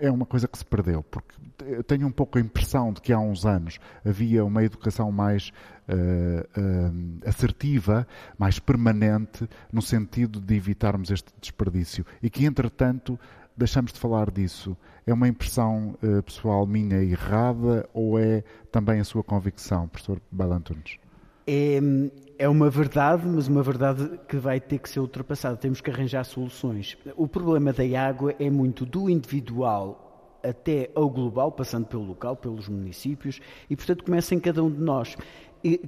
[0.00, 1.34] é, uma coisa que se perdeu, porque
[1.86, 5.50] tenho um pouco a impressão de que há uns anos havia uma educação mais
[5.88, 8.06] uh, uh, assertiva,
[8.38, 13.18] mais permanente, no sentido de evitarmos este desperdício e que, entretanto,
[13.56, 14.76] deixamos de falar disso.
[15.06, 20.98] É uma impressão uh, pessoal minha errada ou é também a sua convicção, professor Balantunes?
[21.46, 21.80] É,
[22.38, 25.56] é uma verdade, mas uma verdade que vai ter que ser ultrapassada.
[25.56, 26.96] Temos que arranjar soluções.
[27.16, 32.68] O problema da água é muito do individual até ao global, passando pelo local, pelos
[32.68, 35.16] municípios, e portanto começa em cada um de nós.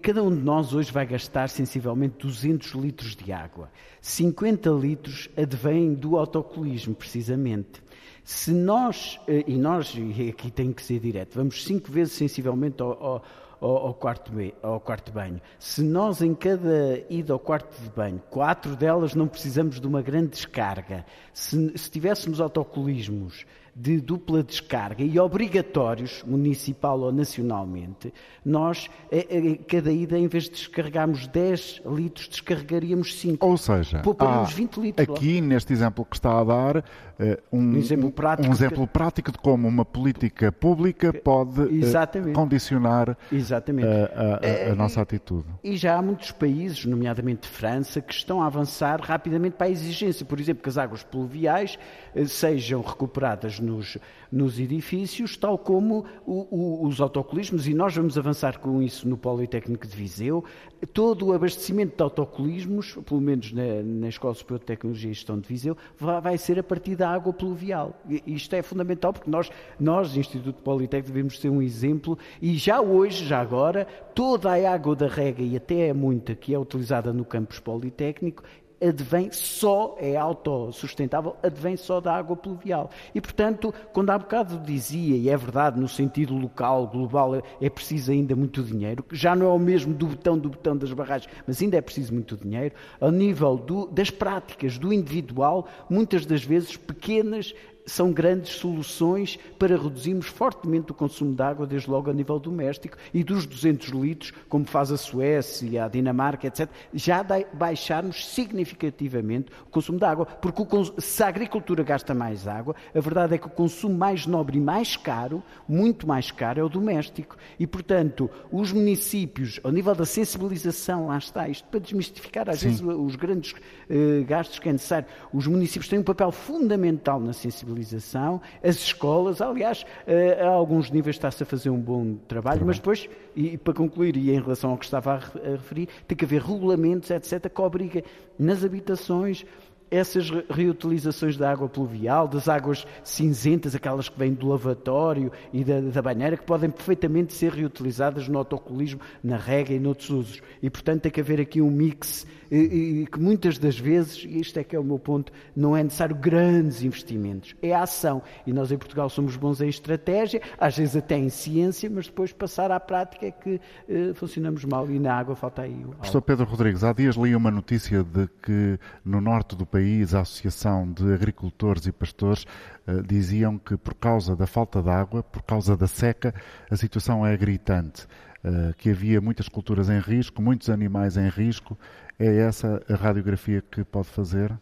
[0.00, 3.70] Cada um de nós hoje vai gastar sensivelmente 200 litros de água.
[4.00, 7.82] 50 litros advêm do autocolismo, precisamente.
[8.22, 12.80] Se nós, eh, e nós, e aqui tem que ser direto, vamos cinco vezes sensivelmente
[12.80, 13.24] ao, ao
[13.60, 14.30] ao, quarto,
[14.62, 15.40] ao quarto banho.
[15.58, 20.02] Se nós, em cada ida ao quarto de banho, quatro delas não precisamos de uma
[20.02, 28.12] grande descarga, se, se tivéssemos autocolismos de dupla descarga e obrigatórios, municipal ou nacionalmente,
[28.44, 33.44] nós, a, a, cada ida, em vez de descarregarmos 10 litros, descarregaríamos 5.
[33.44, 35.16] Ou seja, pouparíamos 20 litros.
[35.16, 35.46] Aqui, lá.
[35.46, 36.84] neste exemplo que está a dar,
[37.18, 42.32] eh, um, um, exemplo prático, um exemplo prático de como uma política pública pode uh,
[42.32, 43.88] condicionar Exatamente.
[43.88, 45.46] A, a, a, nossa atitude.
[45.62, 50.24] E já há muitos países, nomeadamente França, que estão a avançar rapidamente para a exigência,
[50.24, 51.78] por exemplo, que as águas pluviais
[52.14, 53.98] eh, sejam recuperadas nos,
[54.30, 59.16] nos edifícios, tal como o, o, os autocolismos, e nós vamos avançar com isso no
[59.16, 60.44] Politécnico de Viseu.
[60.92, 65.38] Todo o abastecimento de autocolismos, pelo menos na, na Escola Superior de Tecnologia e Gestão
[65.38, 68.00] de Viseu, vai, vai ser a partir da água pluvial.
[68.26, 69.50] Isto é fundamental porque nós,
[69.80, 74.94] nós, Instituto Politécnico, devemos ser um exemplo e já hoje, já agora, toda a água
[74.94, 78.42] da rega e até muita que é utilizada no campus Politécnico
[78.86, 82.90] advém só, é autossustentável, advém só da água pluvial.
[83.14, 88.12] E, portanto, quando há bocado dizia, e é verdade, no sentido local, global, é preciso
[88.12, 91.60] ainda muito dinheiro, já não é o mesmo do botão do botão das barragens, mas
[91.62, 96.76] ainda é preciso muito dinheiro, ao nível do, das práticas do individual, muitas das vezes
[96.76, 97.54] pequenas
[97.86, 102.96] são grandes soluções para reduzirmos fortemente o consumo de água, desde logo a nível doméstico,
[103.12, 109.70] e dos 200 litros, como faz a Suécia, a Dinamarca, etc., já baixarmos significativamente o
[109.70, 110.26] consumo de água.
[110.26, 114.26] Porque o, se a agricultura gasta mais água, a verdade é que o consumo mais
[114.26, 117.36] nobre e mais caro, muito mais caro, é o doméstico.
[117.58, 122.68] E, portanto, os municípios, ao nível da sensibilização, lá está, isto para desmistificar às Sim.
[122.68, 123.54] vezes os grandes
[123.90, 128.76] eh, gastos que é necessário, os municípios têm um papel fundamental na sensibilização sensibilização, as
[128.76, 133.58] escolas, aliás, eh, a alguns níveis está-se a fazer um bom trabalho, mas depois, e
[133.58, 137.52] para concluir, e em relação ao que estava a referir, tem que haver regulamentos, etc.,
[137.52, 138.04] que obriguem
[138.38, 139.44] nas habitações
[139.90, 145.80] essas reutilizações da água pluvial, das águas cinzentas, aquelas que vêm do lavatório e da,
[145.80, 150.42] da banheira, que podem perfeitamente ser reutilizadas no autocolismo, na rega e noutros usos.
[150.60, 154.40] E, portanto, tem que haver aqui um mix e, e, que muitas das vezes, e
[154.40, 158.22] isto é que é o meu ponto, não é necessário grandes investimentos, é a ação.
[158.46, 162.32] E nós em Portugal somos bons em estratégia, às vezes até em ciência, mas depois
[162.32, 165.74] passar à prática é que uh, funcionamos mal e na água falta aí.
[165.96, 170.20] Professor Pedro Rodrigues, há dias li uma notícia de que no norte do país a
[170.20, 172.44] Associação de Agricultores e Pastores
[172.86, 176.34] uh, diziam que por causa da falta de água, por causa da seca,
[176.70, 178.06] a situação é gritante.
[178.44, 181.78] Uh, que havia muitas culturas em risco, muitos animais em risco,
[182.18, 184.52] é essa a radiografia que pode fazer?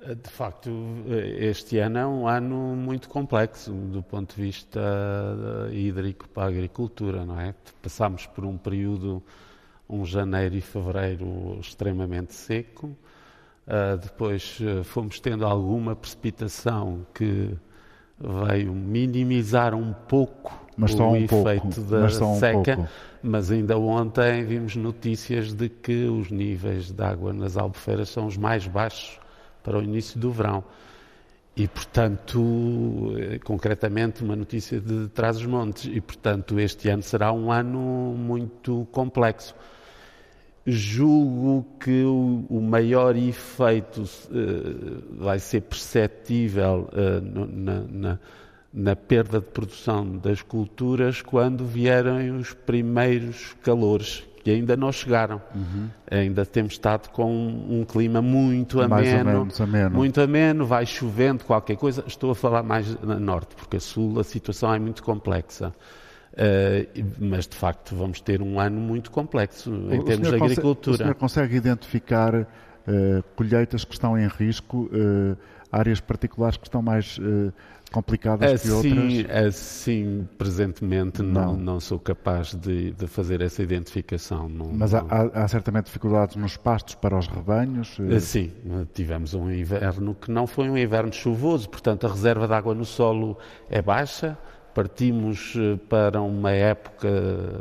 [0.00, 0.70] De facto,
[1.38, 4.80] este ano é um ano muito complexo do ponto de vista
[5.72, 7.54] hídrico para a agricultura, não é?
[7.82, 9.20] Passámos por um período,
[9.88, 12.96] um janeiro e fevereiro extremamente seco,
[14.00, 17.56] depois fomos tendo alguma precipitação que
[18.46, 22.90] veio minimizar um pouco mas o um efeito pouco, da mas um seca, pouco.
[23.22, 28.36] mas ainda ontem vimos notícias de que os níveis de água nas albufeiras são os
[28.36, 29.18] mais baixos
[29.62, 30.62] para o início do verão.
[31.56, 35.86] E, portanto, eh, concretamente, uma notícia de Trás-os-Montes.
[35.90, 37.80] E, portanto, este ano será um ano
[38.14, 39.54] muito complexo.
[40.66, 48.18] Julgo que o, o maior efeito uh, vai ser perceptível uh, na, na
[48.76, 55.40] na perda de produção das culturas quando vierem os primeiros calores, que ainda não chegaram.
[55.54, 55.88] Uhum.
[56.10, 61.76] Ainda temos estado com um, um clima muito ameno, ameno, muito ameno, vai chovendo qualquer
[61.78, 62.04] coisa.
[62.06, 65.72] Estou a falar mais na norte, porque a sul a situação é muito complexa.
[66.34, 70.94] Uh, mas de facto vamos ter um ano muito complexo em o termos de agricultura.
[70.94, 72.46] o senhor consegue identificar uh,
[73.34, 75.34] colheitas que estão em risco, uh,
[75.72, 77.18] áreas particulares que estão mais
[77.92, 79.46] complicadas assim, que outras?
[79.46, 84.48] Assim, presentemente não, não, não sou capaz de, de, fazer essa identificação.
[84.48, 87.96] Não, Mas há, há, certamente dificuldades nos pastos para os rebanhos?
[88.10, 88.52] Eh, sim,
[88.92, 92.84] tivemos um inverno que não foi um inverno chuvoso, portanto a reserva de água no
[92.84, 93.38] solo
[93.70, 94.36] é baixa,
[94.74, 97.08] partimos eh, para uma época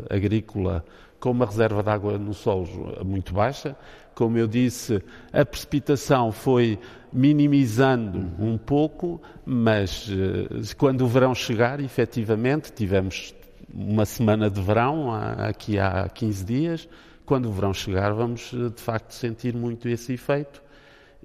[0.09, 0.83] agrícola
[1.19, 3.75] com uma reserva de água no solo muito baixa.
[4.15, 6.79] Como eu disse, a precipitação foi
[7.11, 13.35] minimizando um pouco, mas uh, quando o verão chegar, efetivamente, tivemos
[13.73, 16.89] uma semana de verão aqui há 15 dias,
[17.25, 20.63] quando o verão chegar vamos eh, de facto sentir muito esse efeito.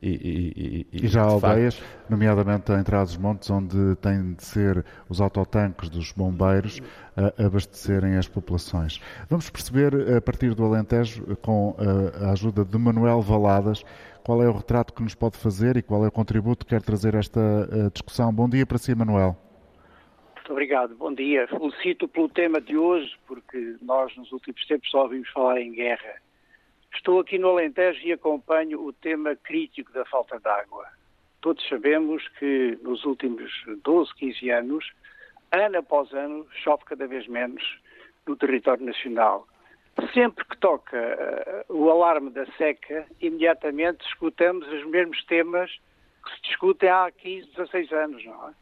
[0.02, 2.10] E, e, e, e já há aldeias, facto...
[2.10, 6.80] nomeadamente em Trás-os-Montes, onde têm de ser os autotanques dos bombeiros
[7.16, 8.98] a abastecerem as populações.
[9.28, 11.76] Vamos perceber, a partir do Alentejo, com
[12.22, 13.84] a ajuda de Manuel Valadas,
[14.24, 16.82] qual é o retrato que nos pode fazer e qual é o contributo que quer
[16.82, 18.32] trazer esta uh, discussão.
[18.32, 19.36] Bom dia para si, Manuel.
[20.36, 21.46] Muito obrigado, bom dia.
[21.48, 26.14] Felicito pelo tema de hoje, porque nós nos últimos tempos só ouvimos falar em guerra.
[26.94, 30.86] Estou aqui no Alentejo e acompanho o tema crítico da falta de água.
[31.40, 33.50] Todos sabemos que nos últimos
[33.82, 34.92] 12, 15 anos,
[35.52, 37.62] ano após ano, chove cada vez menos
[38.26, 39.46] no território nacional
[40.14, 40.96] sempre que toca
[41.68, 45.70] uh, o alarme da seca, imediatamente escutamos os mesmos temas
[46.24, 48.52] que se discutem há 15, 16 anos, não é?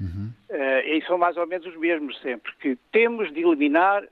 [0.00, 0.32] Uhum.
[0.50, 4.06] Uh, e são mais ou menos os mesmos sempre, que temos de eliminar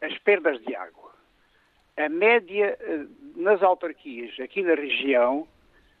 [0.00, 1.07] as perdas de água.
[1.98, 5.48] A média uh, nas autarquias aqui na região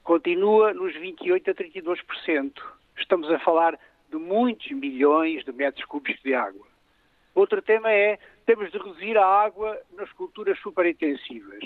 [0.04, 2.52] continua nos 28 a 32%.
[2.96, 6.64] Estamos a falar de muitos milhões de metros cúbicos de água.
[7.34, 11.62] Outro tema é temos de reduzir a água nas culturas superintensivas.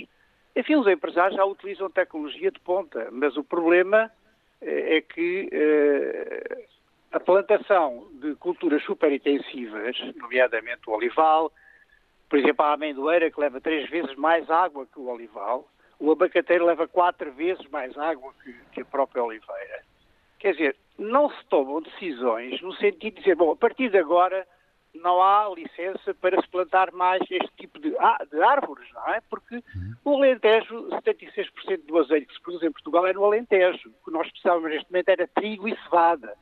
[0.57, 4.11] Enfim, os empresários já utilizam tecnologia de ponta, mas o problema
[4.61, 6.67] eh, é que eh,
[7.13, 11.53] a plantação de culturas superintensivas, nomeadamente o olival,
[12.33, 15.69] por exemplo, a amendoeira, que leva três vezes mais água que o olival,
[16.01, 19.83] o abacateiro leva quatro vezes mais água que, que a própria oliveira.
[20.39, 24.49] Quer dizer, não se tomam decisões no sentido de dizer, bom, a partir de agora
[24.95, 29.21] não há licença para se plantar mais este tipo de, de árvores, não é?
[29.29, 29.95] Porque uhum.
[30.03, 33.91] o Alentejo, 76% do azeite que se produz em Portugal é no Alentejo.
[33.91, 36.35] O que nós precisávamos neste momento era trigo e cevada.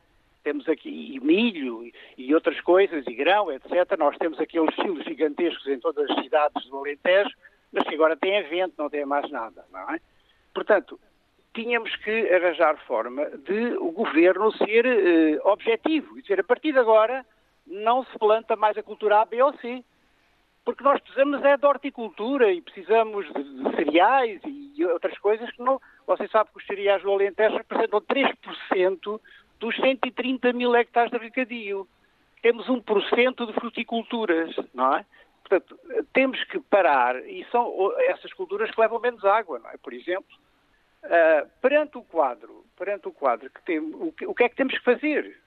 [0.43, 3.99] Temos aqui e milho e, outras coisas, e grão, etc.
[3.99, 7.31] Nós temos aqueles filos gigantescos em todas as cidades do Alentejo,
[7.73, 10.01] mas que agora têm vento, não tem mais nada, não é?
[10.55, 10.99] Portanto,
[11.55, 16.79] tínhamos que arranjar forma de o governo ser eh, objetivo e dizer, a partir de
[16.79, 17.25] agora
[17.67, 19.85] não se planta mais a cultura A, B ou C.
[20.65, 25.63] Porque nós precisamos é de horticultura e precisamos de, de cereais e outras coisas que
[25.63, 25.81] não.
[26.07, 29.21] Você sabe que os cereais do Alentejo representam 3%
[29.61, 31.87] dos 130 mil hectares de regadio.
[32.43, 35.05] Temos 1% de fruticulturas, não é?
[35.43, 35.79] Portanto,
[36.13, 39.77] temos que parar, e são essas culturas que levam menos água, não é?
[39.77, 40.37] Por exemplo,
[41.05, 44.57] uh, perante o quadro, perante o quadro que temos, o que, o que é que
[44.57, 45.39] temos que fazer?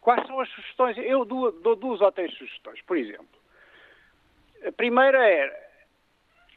[0.00, 0.96] Quais são as sugestões?
[0.98, 2.80] Eu dou, dou duas ou três sugestões.
[2.82, 3.38] Por exemplo,
[4.66, 5.70] a primeira é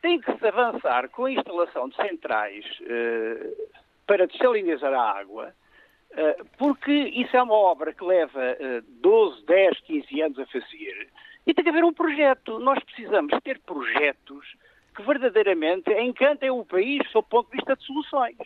[0.01, 3.69] tem que se avançar com a instalação de centrais uh,
[4.05, 5.53] para desalinizar a água,
[6.57, 11.09] porque isso é uma obra que leva uh, 12, 10, 15 anos a fazer
[11.45, 12.59] e tem que haver um projeto.
[12.59, 14.55] Nós precisamos ter projetos
[14.95, 18.37] que verdadeiramente encantem o país sob o ponto de vista de soluções.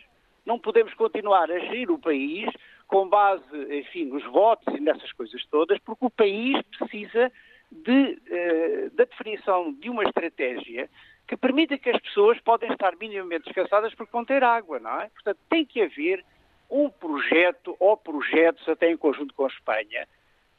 [0.46, 2.50] Não podemos continuar a gerir o país
[2.86, 7.30] com base, enfim, nos votos e nessas coisas todas, porque o país precisa
[7.70, 10.88] de, uh, da definição de uma estratégia
[11.26, 15.10] que permita que as pessoas podem estar minimamente descansadas porque vão ter água, não é?
[15.10, 16.24] Portanto, tem que haver
[16.70, 20.06] um projeto ou projetos até em conjunto com a Espanha.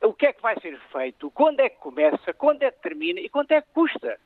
[0.01, 1.29] O que é que vai ser feito?
[1.31, 2.33] Quando é que começa?
[2.33, 3.19] Quando é que termina?
[3.19, 4.19] E quanto é que custa?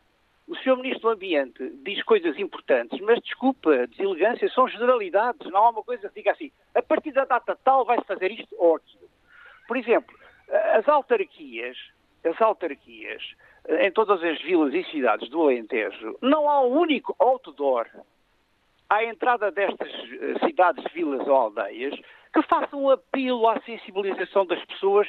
[0.47, 0.75] O Sr.
[0.75, 5.49] Ministro do Ambiente diz coisas importantes, mas desculpa, deselegância, são generalidades.
[5.49, 8.53] Não há uma coisa que diga assim, a partir da data tal vai-se fazer isto
[8.57, 9.09] ou aquilo.
[9.67, 10.15] Por exemplo,
[10.73, 11.77] as autarquias,
[12.23, 13.23] as autarquias,
[13.79, 17.87] em todas as vilas e cidades do Alentejo, não há um único outdoor
[18.93, 21.95] à entrada destas eh, cidades, vilas ou aldeias
[22.34, 25.08] que faça um apelo à sensibilização das pessoas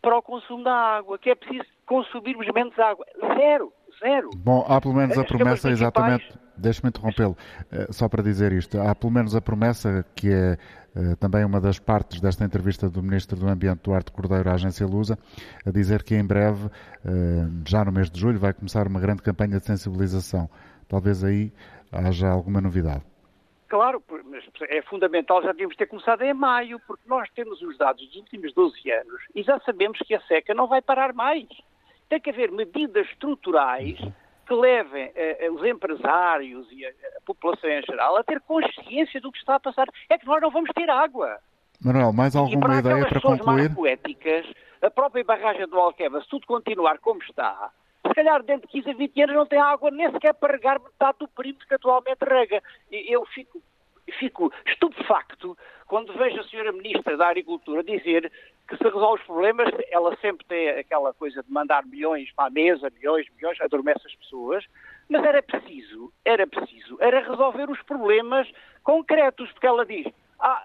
[0.00, 3.06] para o consumo da água, que é preciso consumirmos menos água.
[3.36, 4.30] Zero zero.
[4.36, 7.36] Bom, há pelo menos a promessa, exatamente, deixe-me interrompê-lo,
[7.72, 10.58] eh, só para dizer isto, há pelo menos a promessa que é
[10.96, 14.86] eh, também uma das partes desta entrevista do Ministro do Ambiente, Duarte Cordeiro, à agência
[14.86, 15.18] Lusa,
[15.64, 16.68] a dizer que em breve,
[17.66, 20.48] já no mês de julho, vai começar uma grande campanha de sensibilização.
[20.88, 21.52] Talvez aí
[21.92, 23.13] haja alguma novidade.
[23.74, 28.06] Claro, mas é fundamental, já devíamos ter começado em maio, porque nós temos os dados
[28.06, 31.48] dos últimos 12 anos e já sabemos que a seca não vai parar mais.
[32.08, 33.98] Tem que haver medidas estruturais
[34.46, 39.32] que levem uh, os empresários e a, a, população em geral a ter consciência do
[39.32, 39.88] que está a passar.
[40.08, 41.36] É que nós não vamos ter água.
[41.84, 43.44] Manuel, mais alguma ideia para concluir?
[43.44, 44.46] Mais poéticas,
[44.82, 47.72] a própria barragem do Alqueva, se tudo continuar como está,
[48.06, 50.80] se calhar dentro de 15 a 20 anos não tem água nem sequer para regar
[50.80, 52.62] metade do perímetro que atualmente rega.
[52.90, 53.62] Eu fico,
[54.18, 58.30] fico estupefacto quando vejo a senhora Ministra da Agricultura dizer
[58.68, 62.50] que se resolve os problemas, ela sempre tem aquela coisa de mandar milhões para a
[62.50, 64.64] mesa, milhões, milhões, adormece as pessoas,
[65.08, 68.50] mas era preciso, era preciso, era resolver os problemas
[68.82, 70.06] concretos, porque ela diz,
[70.46, 70.62] ah,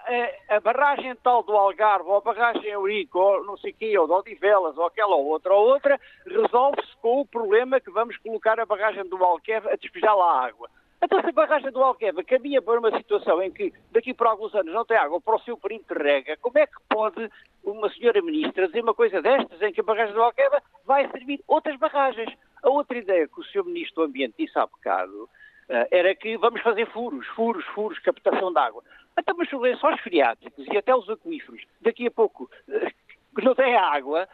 [0.49, 3.97] a, a barragem tal do Algarve, ou a barragem Eurico, ou não sei o quê,
[3.97, 8.17] ou de Odivelas, ou aquela ou outra ou outra, resolve-se com o problema que vamos
[8.17, 10.69] colocar a barragem do Alqueve a despejar lá a água.
[11.01, 14.53] Então, se a barragem do Alqueva caminha para uma situação em que daqui por alguns
[14.53, 17.31] anos não tem água para o seu perímetro rega, como é que pode
[17.63, 21.41] uma senhora ministra dizer uma coisa destas, em que a barragem do Alqueva vai servir
[21.47, 22.37] outras barragens?
[22.61, 25.23] A outra ideia que o senhor ministro do Ambiente disse há bocado
[25.69, 28.83] uh, era que vamos fazer furos, furos, furos, captação de água.
[29.19, 33.75] Então, mas os lençóis freáticos e até os aquíferos, daqui a pouco, uh, não têm
[33.75, 34.27] água,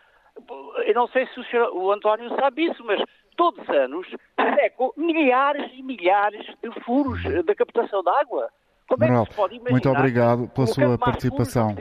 [0.86, 3.02] eu não sei se o, senhor, o António sabe isso, mas
[3.36, 8.50] todos os anos secam milhares e milhares de furos da captação de água.
[8.88, 9.72] Como Manuel, é que se pode imaginar?
[9.72, 11.76] Muito obrigado pela sua participação.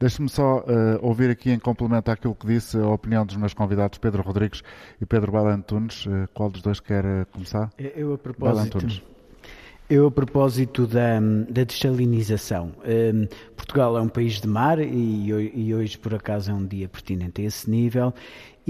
[0.00, 0.64] Deixe-me só uh,
[1.02, 4.62] ouvir aqui em complemento àquilo que disse a opinião dos meus convidados Pedro Rodrigues
[5.00, 6.06] e Pedro Balan Tunes.
[6.06, 7.68] Uh, qual dos dois quer uh, começar?
[7.76, 8.78] Eu, a propósito,
[9.88, 12.72] eu, a propósito da, da desalinização.
[12.84, 16.88] Um, Portugal é um país de mar e, e, hoje, por acaso, é um dia
[16.88, 18.12] pertinente a esse nível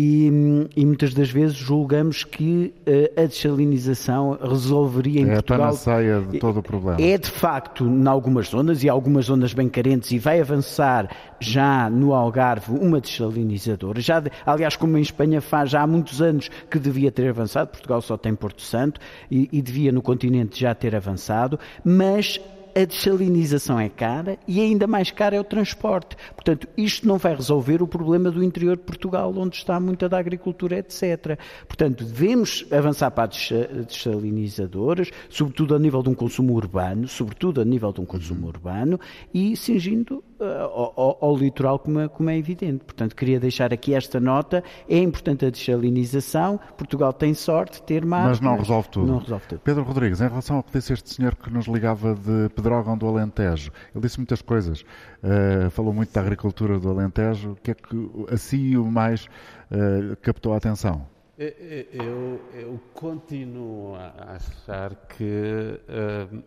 [0.01, 0.31] e,
[0.77, 5.59] e, muitas das vezes julgamos que uh, a desalinização resolveria em é Portugal...
[5.59, 7.01] É a panaceia de todo o problema.
[7.01, 11.91] É de facto, em algumas zonas, e algumas zonas bem carentes, e vai avançar já
[11.91, 14.01] no Algarve uma desalinizadora.
[14.01, 18.01] Já, aliás, como em Espanha faz já há muitos anos que devia ter avançado, Portugal
[18.01, 22.41] só tem Porto Santo, e, e devia no continente já ter avançado, mas
[22.79, 26.17] a desalinização é cara e ainda mais caro é o transporte.
[26.35, 30.17] Portanto, isto não vai resolver o problema do interior de Portugal, onde está muita da
[30.17, 31.37] agricultura, etc.
[31.67, 33.51] Portanto, devemos avançar para as
[33.89, 39.01] desalinizadoras, sobretudo a nível de um consumo urbano, sobretudo a nível de um consumo urbano,
[39.35, 42.85] e cingindo uh, ao, ao, litoral, como é, como é evidente.
[42.85, 44.63] Portanto, queria deixar aqui esta nota.
[44.89, 46.59] É importante a desalinização.
[46.77, 48.29] Portugal tem sorte de ter mar.
[48.29, 49.07] Mas não resolve tudo.
[49.07, 49.61] Não resolve tudo.
[49.61, 53.07] Pedro Rodrigues, em relação ao que disse este senhor que nos ligava de Pedrógão do
[53.07, 54.83] Alentejo, ele disse muitas coisas.
[55.23, 57.53] Uh, falou muito da agricultura do Alentejo.
[57.53, 59.27] O que é que a si o mais
[59.71, 61.07] uh, captou a atenção?
[61.39, 66.43] Eu, eu, continuo a achar que uh,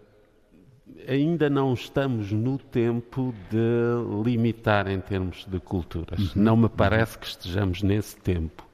[1.08, 6.36] ainda não estamos no tempo de limitar em termos de culturas.
[6.36, 6.44] Uhum.
[6.44, 8.66] Não me parece que estejamos nesse tempo.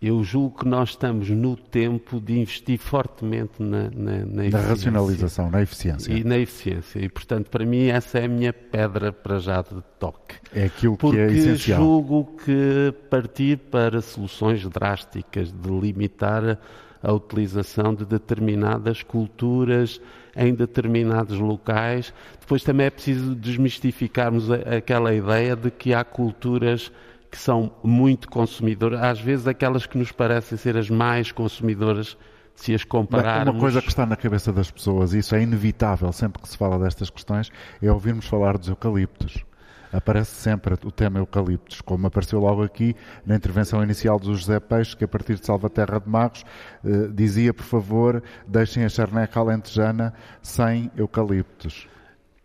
[0.00, 5.50] Eu julgo que nós estamos no tempo de investir fortemente na, na, na, na racionalização,
[5.50, 6.10] na eficiência.
[6.10, 7.00] E na eficiência.
[7.00, 10.36] E, portanto, para mim, essa é a minha pedra para já de toque.
[10.54, 11.78] É aquilo Porque que é essencial.
[11.78, 16.58] Porque julgo que partir para soluções drásticas de limitar
[17.02, 20.00] a utilização de determinadas culturas
[20.36, 22.12] em determinados locais.
[22.40, 26.92] Depois também é preciso desmistificarmos aquela ideia de que há culturas
[27.30, 32.16] que são muito consumidoras, às vezes aquelas que nos parecem ser as mais consumidoras,
[32.56, 33.54] se as compararmos.
[33.54, 36.58] Uma coisa que está na cabeça das pessoas, e isso é inevitável sempre que se
[36.58, 39.44] fala destas questões, é ouvirmos falar dos eucaliptos.
[39.92, 42.94] Aparece sempre o tema eucaliptos, como apareceu logo aqui
[43.26, 46.44] na intervenção inicial do José Peixe, que a partir de Salvaterra de Magos
[46.84, 51.88] eh, dizia, por favor, deixem a charneca alentejana sem eucaliptos.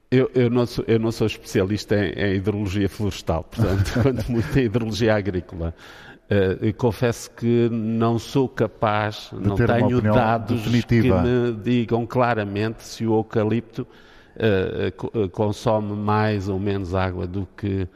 [0.09, 4.57] Eu, eu, não sou, eu, não sou, especialista em, em hidrologia florestal, portanto, quanto muito
[4.57, 5.73] em hidrologia agrícola.
[6.25, 11.21] Uh, confesso que não sou capaz, De não tenho dados definitiva.
[11.21, 13.85] que me digam claramente se o eucalipto
[14.37, 17.87] uh, consome mais ou menos água do que.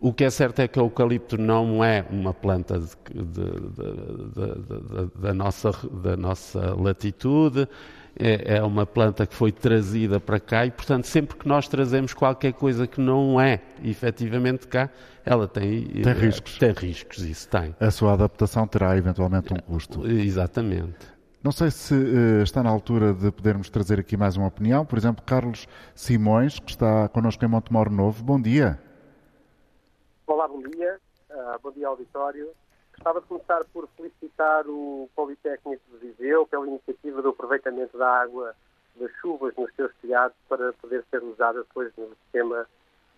[0.00, 3.50] O que é certo é que o eucalipto não é uma planta de, de,
[4.34, 5.70] de, da, nossa,
[6.02, 7.68] da nossa latitude
[8.18, 12.12] é, é uma planta que foi trazida para cá e, portanto, sempre que nós trazemos
[12.12, 14.90] qualquer coisa que não é efetivamente cá,
[15.24, 16.58] ela tem, tem riscos.
[16.58, 17.74] Tem riscos, isso tem.
[17.80, 20.06] A sua adaptação terá eventualmente um custo.
[20.06, 21.11] Exatamente.
[21.42, 24.86] Não sei se uh, está na altura de podermos trazer aqui mais uma opinião.
[24.86, 28.22] Por exemplo, Carlos Simões, que está connosco em Montemor Novo.
[28.22, 28.78] Bom dia.
[30.24, 31.00] Olá, bom dia.
[31.28, 32.48] Uh, bom dia, auditório.
[32.94, 38.54] Gostava de começar por felicitar o Politécnico de Viseu pela iniciativa do aproveitamento da água
[38.94, 42.68] das chuvas nos seus telhados para poder ser usada depois no sistema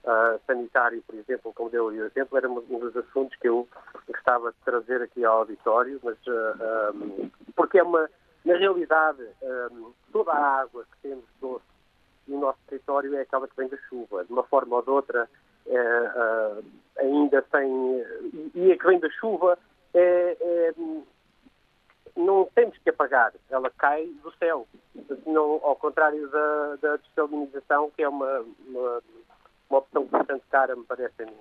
[0.05, 3.69] uh, sanitário, por exemplo, como deu o exemplo, era um dos assuntos que eu
[4.07, 8.09] gostava de trazer aqui ao auditório, mas uh, ah, um, ah, porque é uma,
[8.45, 9.23] na realidade,
[9.73, 11.65] um, toda a água que temos doce
[12.27, 15.29] no nosso território é aquela que vem da chuva, de uma forma ou de outra,
[15.67, 16.65] uh,
[16.99, 18.05] ainda tem,
[18.55, 19.59] e, a que vem da chuva
[19.93, 20.75] é, é,
[22.17, 24.67] não temos que apagar, ela cai do céu.
[25.27, 29.03] Não, ao contrário da, da desalinização, que é uma, uma,
[29.69, 31.33] uma opção bastante cara, me parece a mim.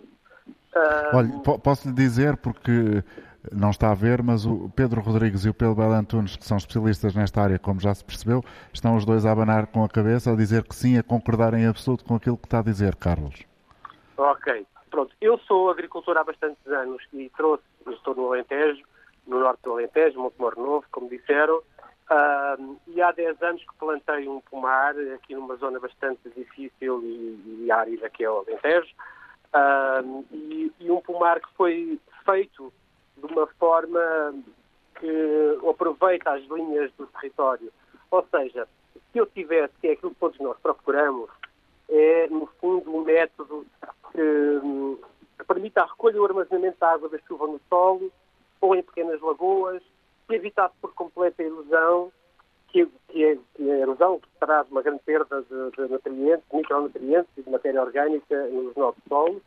[0.75, 3.03] Uh, Olha, posso lhe dizer, porque
[3.51, 6.57] não está a ver, mas o Pedro Rodrigues e o Pedro Bel Antunes, que são
[6.57, 8.43] especialistas nesta área, como já se percebeu,
[8.73, 11.67] estão os dois a abanar com a cabeça, a dizer que sim, a concordar em
[11.67, 13.43] absoluto com aquilo que está a dizer, Carlos.
[14.17, 15.13] Ok, pronto.
[15.19, 18.83] Eu sou agricultor há bastantes anos e trouxe estou no Alentejo,
[19.27, 21.61] no norte do Alentejo, Montemor Novo, como disseram,
[22.09, 27.63] uh, e há 10 anos que plantei um pomar aqui numa zona bastante difícil e,
[27.65, 28.93] e árida que é o Alentejo,
[29.53, 32.71] uh, e, e, um pomar que foi feito
[33.17, 34.33] de uma forma
[34.99, 37.71] que aproveita as linhas do território.
[38.11, 38.67] Ou seja,
[39.11, 41.29] se eu tivesse, que é aquilo que todos nós procuramos,
[41.89, 43.65] é, no fundo, um método
[44.11, 45.01] que
[45.43, 48.11] que permita a recolha e o armazenamento da água da chuva no solo
[48.61, 49.83] ou em pequenas lagoas,
[50.27, 52.11] que evitasse por completo a erosão,
[52.69, 57.43] que, que, é, que a erosão traz uma grande perda de, de nutrientes, micronutrientes e
[57.43, 59.41] de matéria orgânica nos nossos solos,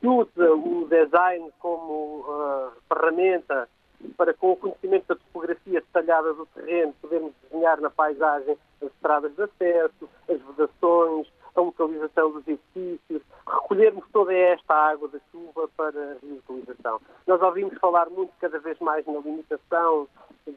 [0.00, 3.68] que usa o design como uh, ferramenta
[4.16, 9.34] para, com o conhecimento da topografia detalhada do terreno, podermos desenhar na paisagem as estradas
[9.34, 16.16] de acesso, as vedações, a localização dos edifícios, recolhermos toda esta água da chuva para
[16.22, 17.00] reutilização.
[17.26, 20.08] Nós ouvimos falar muito, cada vez mais, na limitação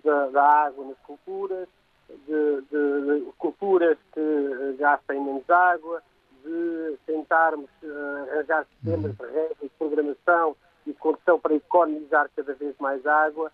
[0.04, 1.68] da, da água nas culturas,
[2.10, 6.02] de, de, de, culturas que gastem menos água,
[6.43, 12.54] de tentarmos uh, arranjar sistemas de regra de programação e de condição para economizar cada
[12.54, 13.52] vez mais água.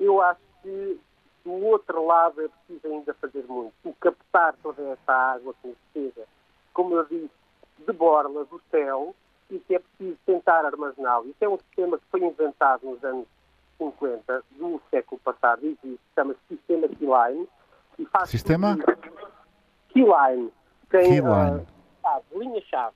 [0.00, 1.00] Eu acho que
[1.44, 3.72] do outro lado é preciso ainda fazer muito.
[3.84, 6.26] O captar toda esta água que nos chega
[6.72, 7.30] como eu disse,
[7.86, 9.14] de borla do céu
[9.50, 11.28] e que é preciso tentar armazená-lo.
[11.28, 13.26] Isso é um sistema que foi inventado nos anos
[13.78, 17.48] 50 do século passado, existe, chama-se Sistema Keyline.
[17.98, 18.76] E faz sistema?
[19.88, 20.52] Keyline.
[20.88, 21.66] Tem Keyline.
[22.04, 22.94] Uh, linha-chave.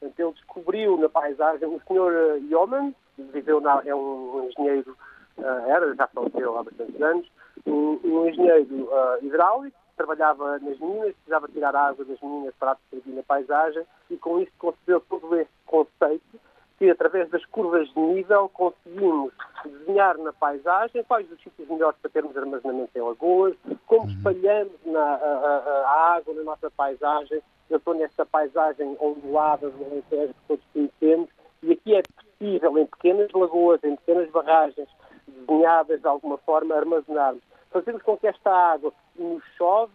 [0.00, 2.40] Então, ele descobriu na paisagem, o Sr.
[2.48, 4.96] Yeoman, viveu na, é um, engenheiro,
[5.38, 7.26] uh, era, já faleceu há bastantes anos,
[7.66, 13.12] um, um engenheiro uh, hidráulico, trabalhava nas minas, precisava tirar água das minas para absorver
[13.12, 16.40] na paisagem e com isso concebeu todo esse conceito
[16.78, 19.32] que através das curvas de nível conseguimos
[19.64, 24.10] desenhar na paisagem quais os sítios melhores para termos armazenamento em lagoas, como uhum.
[24.10, 27.42] espalhamos na, a, a, a água na nossa paisagem.
[27.68, 31.28] Eu estou nesta paisagem ondulada do Alentejo que todos conhecemos
[31.62, 34.88] e aqui é possível, em pequenas lagoas, em pequenas barragens,
[35.26, 37.42] desenhadas de alguma forma, armazenarmos.
[37.70, 39.92] Fazemos com que esta água nos chove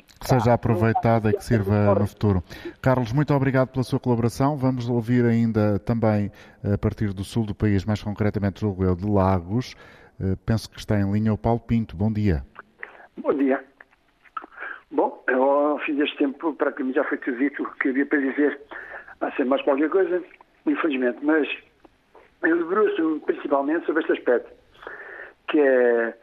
[0.00, 2.42] que seja aproveitada e que sirva no futuro.
[2.80, 4.56] Carlos, muito obrigado pela sua colaboração.
[4.56, 6.30] Vamos ouvir ainda também
[6.64, 9.74] a partir do sul do país, mais concretamente do eu, de Lagos.
[10.18, 11.94] Eh, penso que está em linha o Paulo Pinto.
[11.94, 12.42] Bom dia.
[13.18, 13.62] Bom dia.
[14.90, 18.06] Bom, eu, ao fim deste tempo, para mim já foi tudo dito o que havia
[18.06, 18.60] para dizer.
[19.20, 20.22] Há sempre mais qualquer coisa,
[20.66, 21.18] infelizmente.
[21.22, 21.48] Mas
[22.42, 24.50] eu debruço principalmente sobre este aspecto,
[25.48, 26.14] que é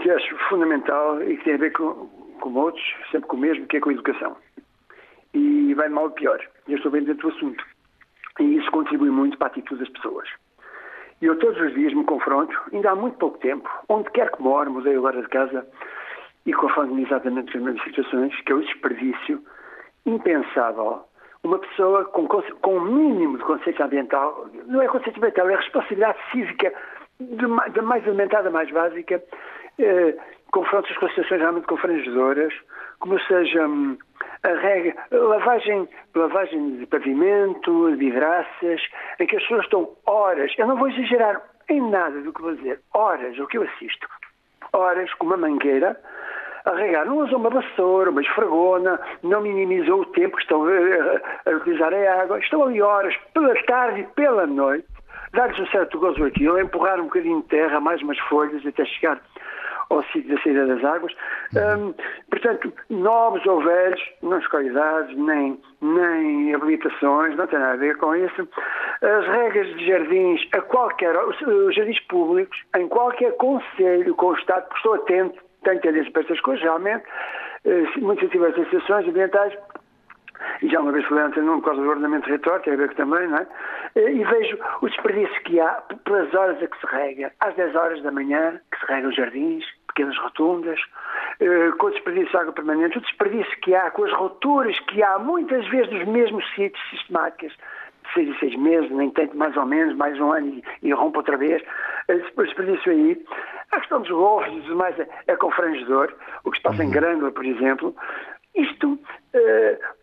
[0.00, 2.08] que acho fundamental e que tem a ver com,
[2.40, 4.36] como outros, sempre com o mesmo, que é com a educação.
[5.34, 6.40] E vai mal e pior.
[6.68, 7.64] Eu estou bem dentro do assunto.
[8.40, 10.28] E isso contribui muito para a atitude das pessoas.
[11.20, 14.40] E eu todos os dias me confronto, ainda há muito pouco tempo, onde quer que
[14.40, 15.66] moro, mudei agora de casa,
[16.46, 19.42] e conforme exatamente as mesmas situações, que é o desperdício
[20.06, 21.02] impensável.
[21.42, 26.18] Uma pessoa com, com um mínimo de consciência ambiental, não é consciência ambiental, é responsabilidade
[26.30, 26.72] cívica
[27.20, 29.22] da mais alimentada, mais básica,
[29.78, 30.14] eh,
[30.50, 32.54] confrontos com situações realmente confrangedoras,
[33.00, 33.96] como seja hum,
[34.42, 38.80] a regra, lavagem, lavagem de pavimento, de vidraças,
[39.18, 42.54] em que as pessoas estão horas, eu não vou exagerar em nada do que vou
[42.54, 44.08] dizer, horas, o que eu assisto,
[44.72, 45.98] horas com uma mangueira,
[46.64, 51.50] a regar, não usam uma vassoura, uma esfregona, não minimizou o tempo que estão a,
[51.50, 54.86] a, utilizar a água, estão ali horas, pela tarde e pela noite,
[55.32, 59.20] dar-lhes um certo gozo aquilo, empurrar um bocadinho de terra, mais umas folhas até chegar
[59.90, 61.12] ao sítio da saída das águas.
[61.54, 61.88] Uhum.
[61.88, 61.94] Um,
[62.30, 67.96] portanto, novos ou velhos, não escolhe idades, nem, nem habilitações, não tem nada a ver
[67.96, 68.48] com isso.
[69.02, 74.62] As regras de jardins, a qualquer, os jardins públicos, em qualquer conselho com o Estado,
[74.68, 77.04] porque estou atento, tenho tendência para estas coisas, realmente,
[77.64, 79.56] uh, muitas tive essas associações ambientais,
[80.62, 82.94] e já uma vez fui antes, não por causa do ordenamento território, tem a ver
[82.94, 83.46] também, não é?
[83.94, 87.32] Eh, e vejo o desperdício que há pelas horas a que se rega.
[87.40, 89.64] Às 10 horas da manhã, que se rega os jardins,
[89.98, 90.78] pequenas rotundas,
[91.40, 95.02] eh, com o desperdício de água permanente, o desperdício que há, com as rupturas que
[95.02, 99.56] há, muitas vezes nos mesmos sítios sistemáticas, de seis em seis meses, nem tanto mais
[99.56, 101.60] ou menos, mais um ano e, e rompe outra vez,
[102.06, 103.20] eh, o desperdício aí.
[103.72, 106.88] A questão dos golfos e tudo mais é, é confrangedor, o que se passa uhum.
[106.88, 107.94] em Grândola, por exemplo,
[108.54, 108.98] isto, uh,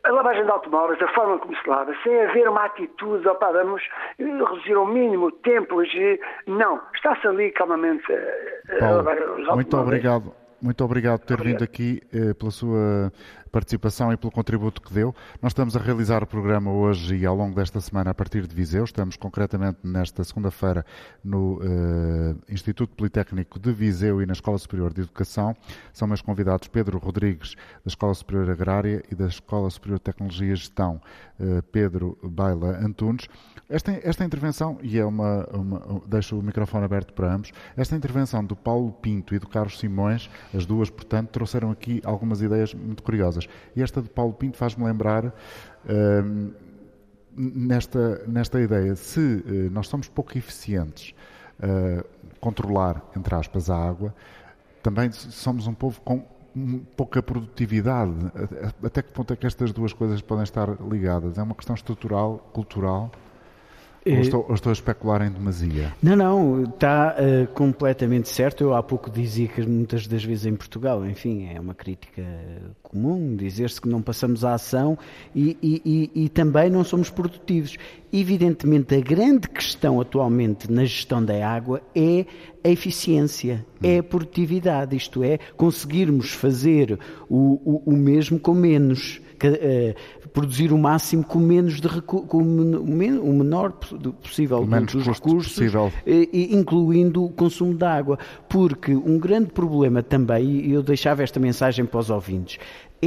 [0.04, 3.82] a lavagem de automóveis, a forma como se lava, sem haver uma atitude, opa, vamos
[4.18, 5.90] reduzir ao mínimo tempos,
[6.48, 9.56] não, está-se ali calmamente uh, Paulo, a lavar os automóveis.
[9.56, 10.46] Muito obrigado.
[10.62, 13.12] Muito obrigado por ter vindo aqui, eh, pela sua
[13.56, 15.16] participação e pelo contributo que deu.
[15.42, 18.54] Nós estamos a realizar o programa hoje e ao longo desta semana a partir de
[18.54, 18.84] Viseu.
[18.84, 20.86] Estamos concretamente nesta segunda-feira
[21.24, 25.56] no uh, Instituto Politécnico de Viseu e na Escola Superior de Educação.
[25.94, 30.52] São meus convidados Pedro Rodrigues, da Escola Superior Agrária e da Escola Superior de Tecnologia
[30.52, 31.00] e Gestão,
[31.40, 33.30] uh, Pedro Baila Antunes.
[33.70, 38.44] Esta, esta intervenção, e é uma, uma, deixo o microfone aberto para ambos, esta intervenção
[38.44, 43.02] do Paulo Pinto e do Carlos Simões, as duas, portanto, trouxeram aqui algumas ideias muito
[43.02, 43.45] curiosas.
[43.76, 46.54] E esta de Paulo Pinto faz-me lembrar uh,
[47.36, 51.14] nesta, nesta ideia, se uh, nós somos pouco eficientes
[51.60, 52.06] uh,
[52.40, 54.14] controlar, entre aspas, a água,
[54.82, 56.24] também somos um povo com
[56.96, 58.14] pouca produtividade.
[58.82, 61.38] Até que ponto é que estas duas coisas podem estar ligadas?
[61.38, 63.12] É uma questão estrutural, cultural?
[64.08, 65.92] Ou eh, estou, ou estou, a especular em demasia?
[66.02, 68.64] Não, não, está uh, completamente certo.
[68.64, 72.24] Eu há pouco dizia que muitas das vezes em Portugal, enfim, é uma crítica
[72.84, 74.96] comum dizer-se que não passamos a ação
[75.34, 75.82] e, e,
[76.14, 77.78] e, e, também não somos produtivos.
[78.14, 82.28] Evidentemente, a grande questão atualmente na gestão da água é
[82.64, 89.20] a eficiência, é a produtividade, isto é, conseguirmos fazer o, o, o mesmo com menos.
[89.44, 93.72] Uh, produzir o máximo com menos de com o menor
[94.22, 95.92] possível o menos dos recursos, possível.
[96.34, 98.20] incluindo o consumo de água,
[98.50, 102.60] porque um grande problema também, e eu deixava esta mensagem para os ouvintes,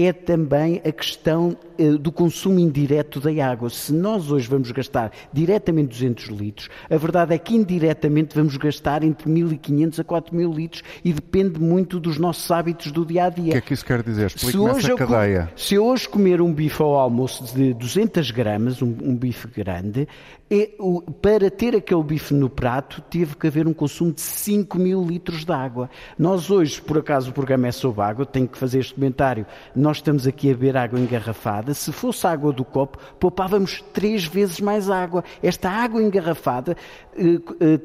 [0.05, 3.70] é também a questão eh, do consumo indireto da água.
[3.70, 9.03] Se nós hoje vamos gastar diretamente 200 litros, a verdade é que indiretamente vamos gastar
[9.03, 13.49] entre 1.500 a 4.000 litros e depende muito dos nossos hábitos do dia a dia.
[13.49, 14.26] O que é que isso quer dizer?
[14.26, 15.51] Explique-me essa cadeia.
[15.57, 20.07] Se eu hoje comer um bife ao almoço de 200 gramas, um, um bife grande,
[20.51, 24.78] é, o, para ter aquele bife no prato, teve que haver um consumo de 5
[24.78, 25.90] mil litros de água.
[26.18, 29.46] Nós hoje, por acaso o programa é sobre água, tenho que fazer este comentário,
[29.76, 31.74] nós estamos aqui a beber água engarrafada.
[31.74, 35.24] Se fosse água do copo, poupávamos três vezes mais água.
[35.43, 36.76] Esta água engarrafada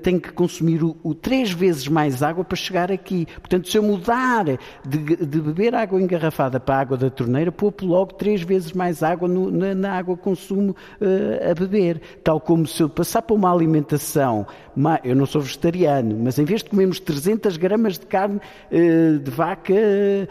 [0.01, 3.25] tem que consumir o, o, três vezes mais água para chegar aqui.
[3.25, 7.85] Portanto, se eu mudar de, de beber água engarrafada para a água da torneira, poupo
[7.85, 12.01] logo três vezes mais água no, na, na, água que consumo uh, a beber.
[12.23, 14.45] Tal como se eu passar para uma alimentação,
[15.03, 18.39] eu não sou vegetariano, mas em vez de comermos 300 gramas de carne
[18.71, 20.27] eh, de vaca, eh,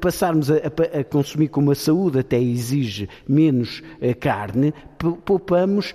[0.00, 4.74] passarmos a, a consumir como a saúde até exige menos eh, carne,
[5.24, 5.94] poupamos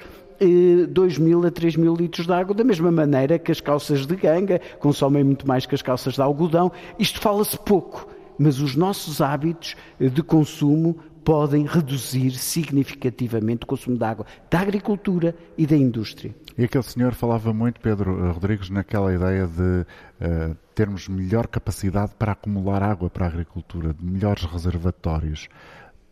[0.89, 4.15] 2 mil a 3 mil litros de água, da mesma maneira que as calças de
[4.15, 6.71] ganga consomem muito mais que as calças de algodão.
[6.97, 14.03] Isto fala-se pouco, mas os nossos hábitos de consumo podem reduzir significativamente o consumo de
[14.03, 16.33] água da agricultura e da indústria.
[16.57, 19.85] E aquele senhor falava muito, Pedro eh, Rodrigues, naquela ideia de
[20.25, 25.47] uh, termos melhor capacidade para acumular água para a agricultura, de melhores reservatórios.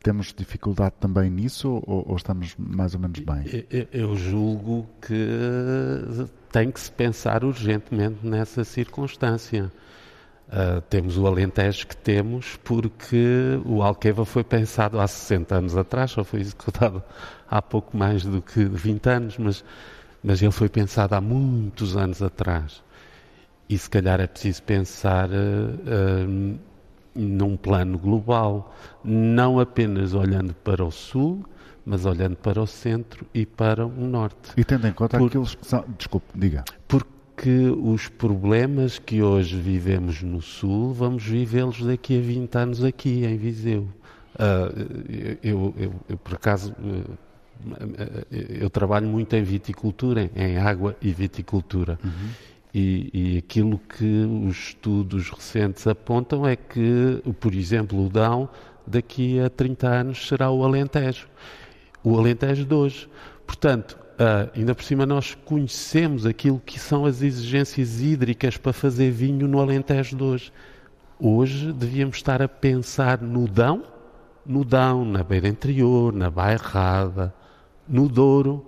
[0.02, 3.66] Temos dificuldade também nisso ou, ou estamos mais ou menos bem?
[3.92, 9.72] Eu, julgo que tem que se pensar urgentemente nessa circunstância.
[10.48, 16.12] Uh, temos o Alentejo que temos porque o Alqueva foi pensado há 60 anos atrás,
[16.12, 17.04] só foi executado
[17.50, 19.66] há pouco mais do que 20 anos, mas,
[20.24, 22.82] mas ele foi pensado há muitos anos atrás.
[23.68, 26.60] E se calhar é preciso pensar uh, uh,
[27.18, 31.44] num plano global, não apenas olhando para o Sul,
[31.86, 34.52] mas olhando para o centro e para o norte.
[34.56, 35.84] E tendo em conta Por, aqueles que são.
[35.98, 36.64] Desculpe, diga.
[36.88, 42.84] Porque que os problemas que hoje vivemos no Sul, vamos vivê-los daqui a 20 anos
[42.84, 43.88] aqui, em Viseu.
[44.34, 47.18] Uh, eu, eu, eu, por acaso, uh,
[48.30, 52.00] eu trabalho muito em viticultura, em água e viticultura.
[52.04, 52.30] Uhum.
[52.74, 58.50] E, e, aquilo que os estudos recentes apontam é que, por exemplo, o Dão,
[58.86, 61.28] daqui a 30 anos, será o Alentejo.
[62.04, 63.10] O Alentejo de hoje.
[63.46, 69.12] Portanto, Uh, ainda por cima nós conhecemos aquilo que são as exigências hídricas para fazer
[69.12, 70.52] vinho no Alentejo de hoje.
[71.20, 73.84] Hoje devíamos estar a pensar no Dão,
[74.44, 77.32] no Dão, na beira interior, na Bairrada,
[77.88, 78.66] no Douro,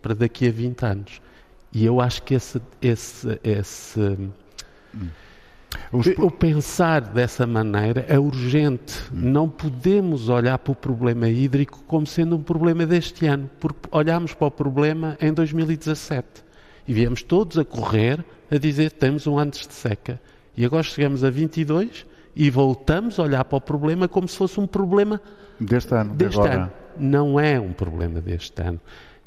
[0.00, 1.20] para daqui a 20 anos.
[1.76, 4.30] E eu acho que esse, esse, esse hum
[5.92, 6.06] os...
[6.18, 8.94] O pensar dessa maneira é urgente.
[9.12, 9.30] Hum.
[9.30, 14.34] Não podemos olhar para o problema hídrico como sendo um problema deste ano, porque olhámos
[14.34, 16.26] para o problema em 2017
[16.86, 20.20] e viemos todos a correr a dizer que temos um antes de seca.
[20.56, 24.58] E agora chegamos a 22 e voltamos a olhar para o problema como se fosse
[24.60, 25.20] um problema
[25.60, 26.14] deste ano.
[26.14, 26.70] Deste ano.
[26.98, 28.80] Não é um problema deste ano.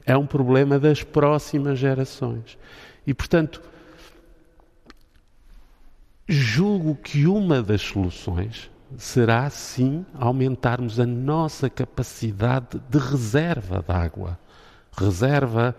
[0.09, 2.57] É um problema das próximas gerações.
[3.05, 3.61] E, portanto,
[6.31, 14.37] Julgo que uma das soluções será, sim, aumentarmos a nossa capacidade de reserva de água.
[14.95, 15.75] Reserva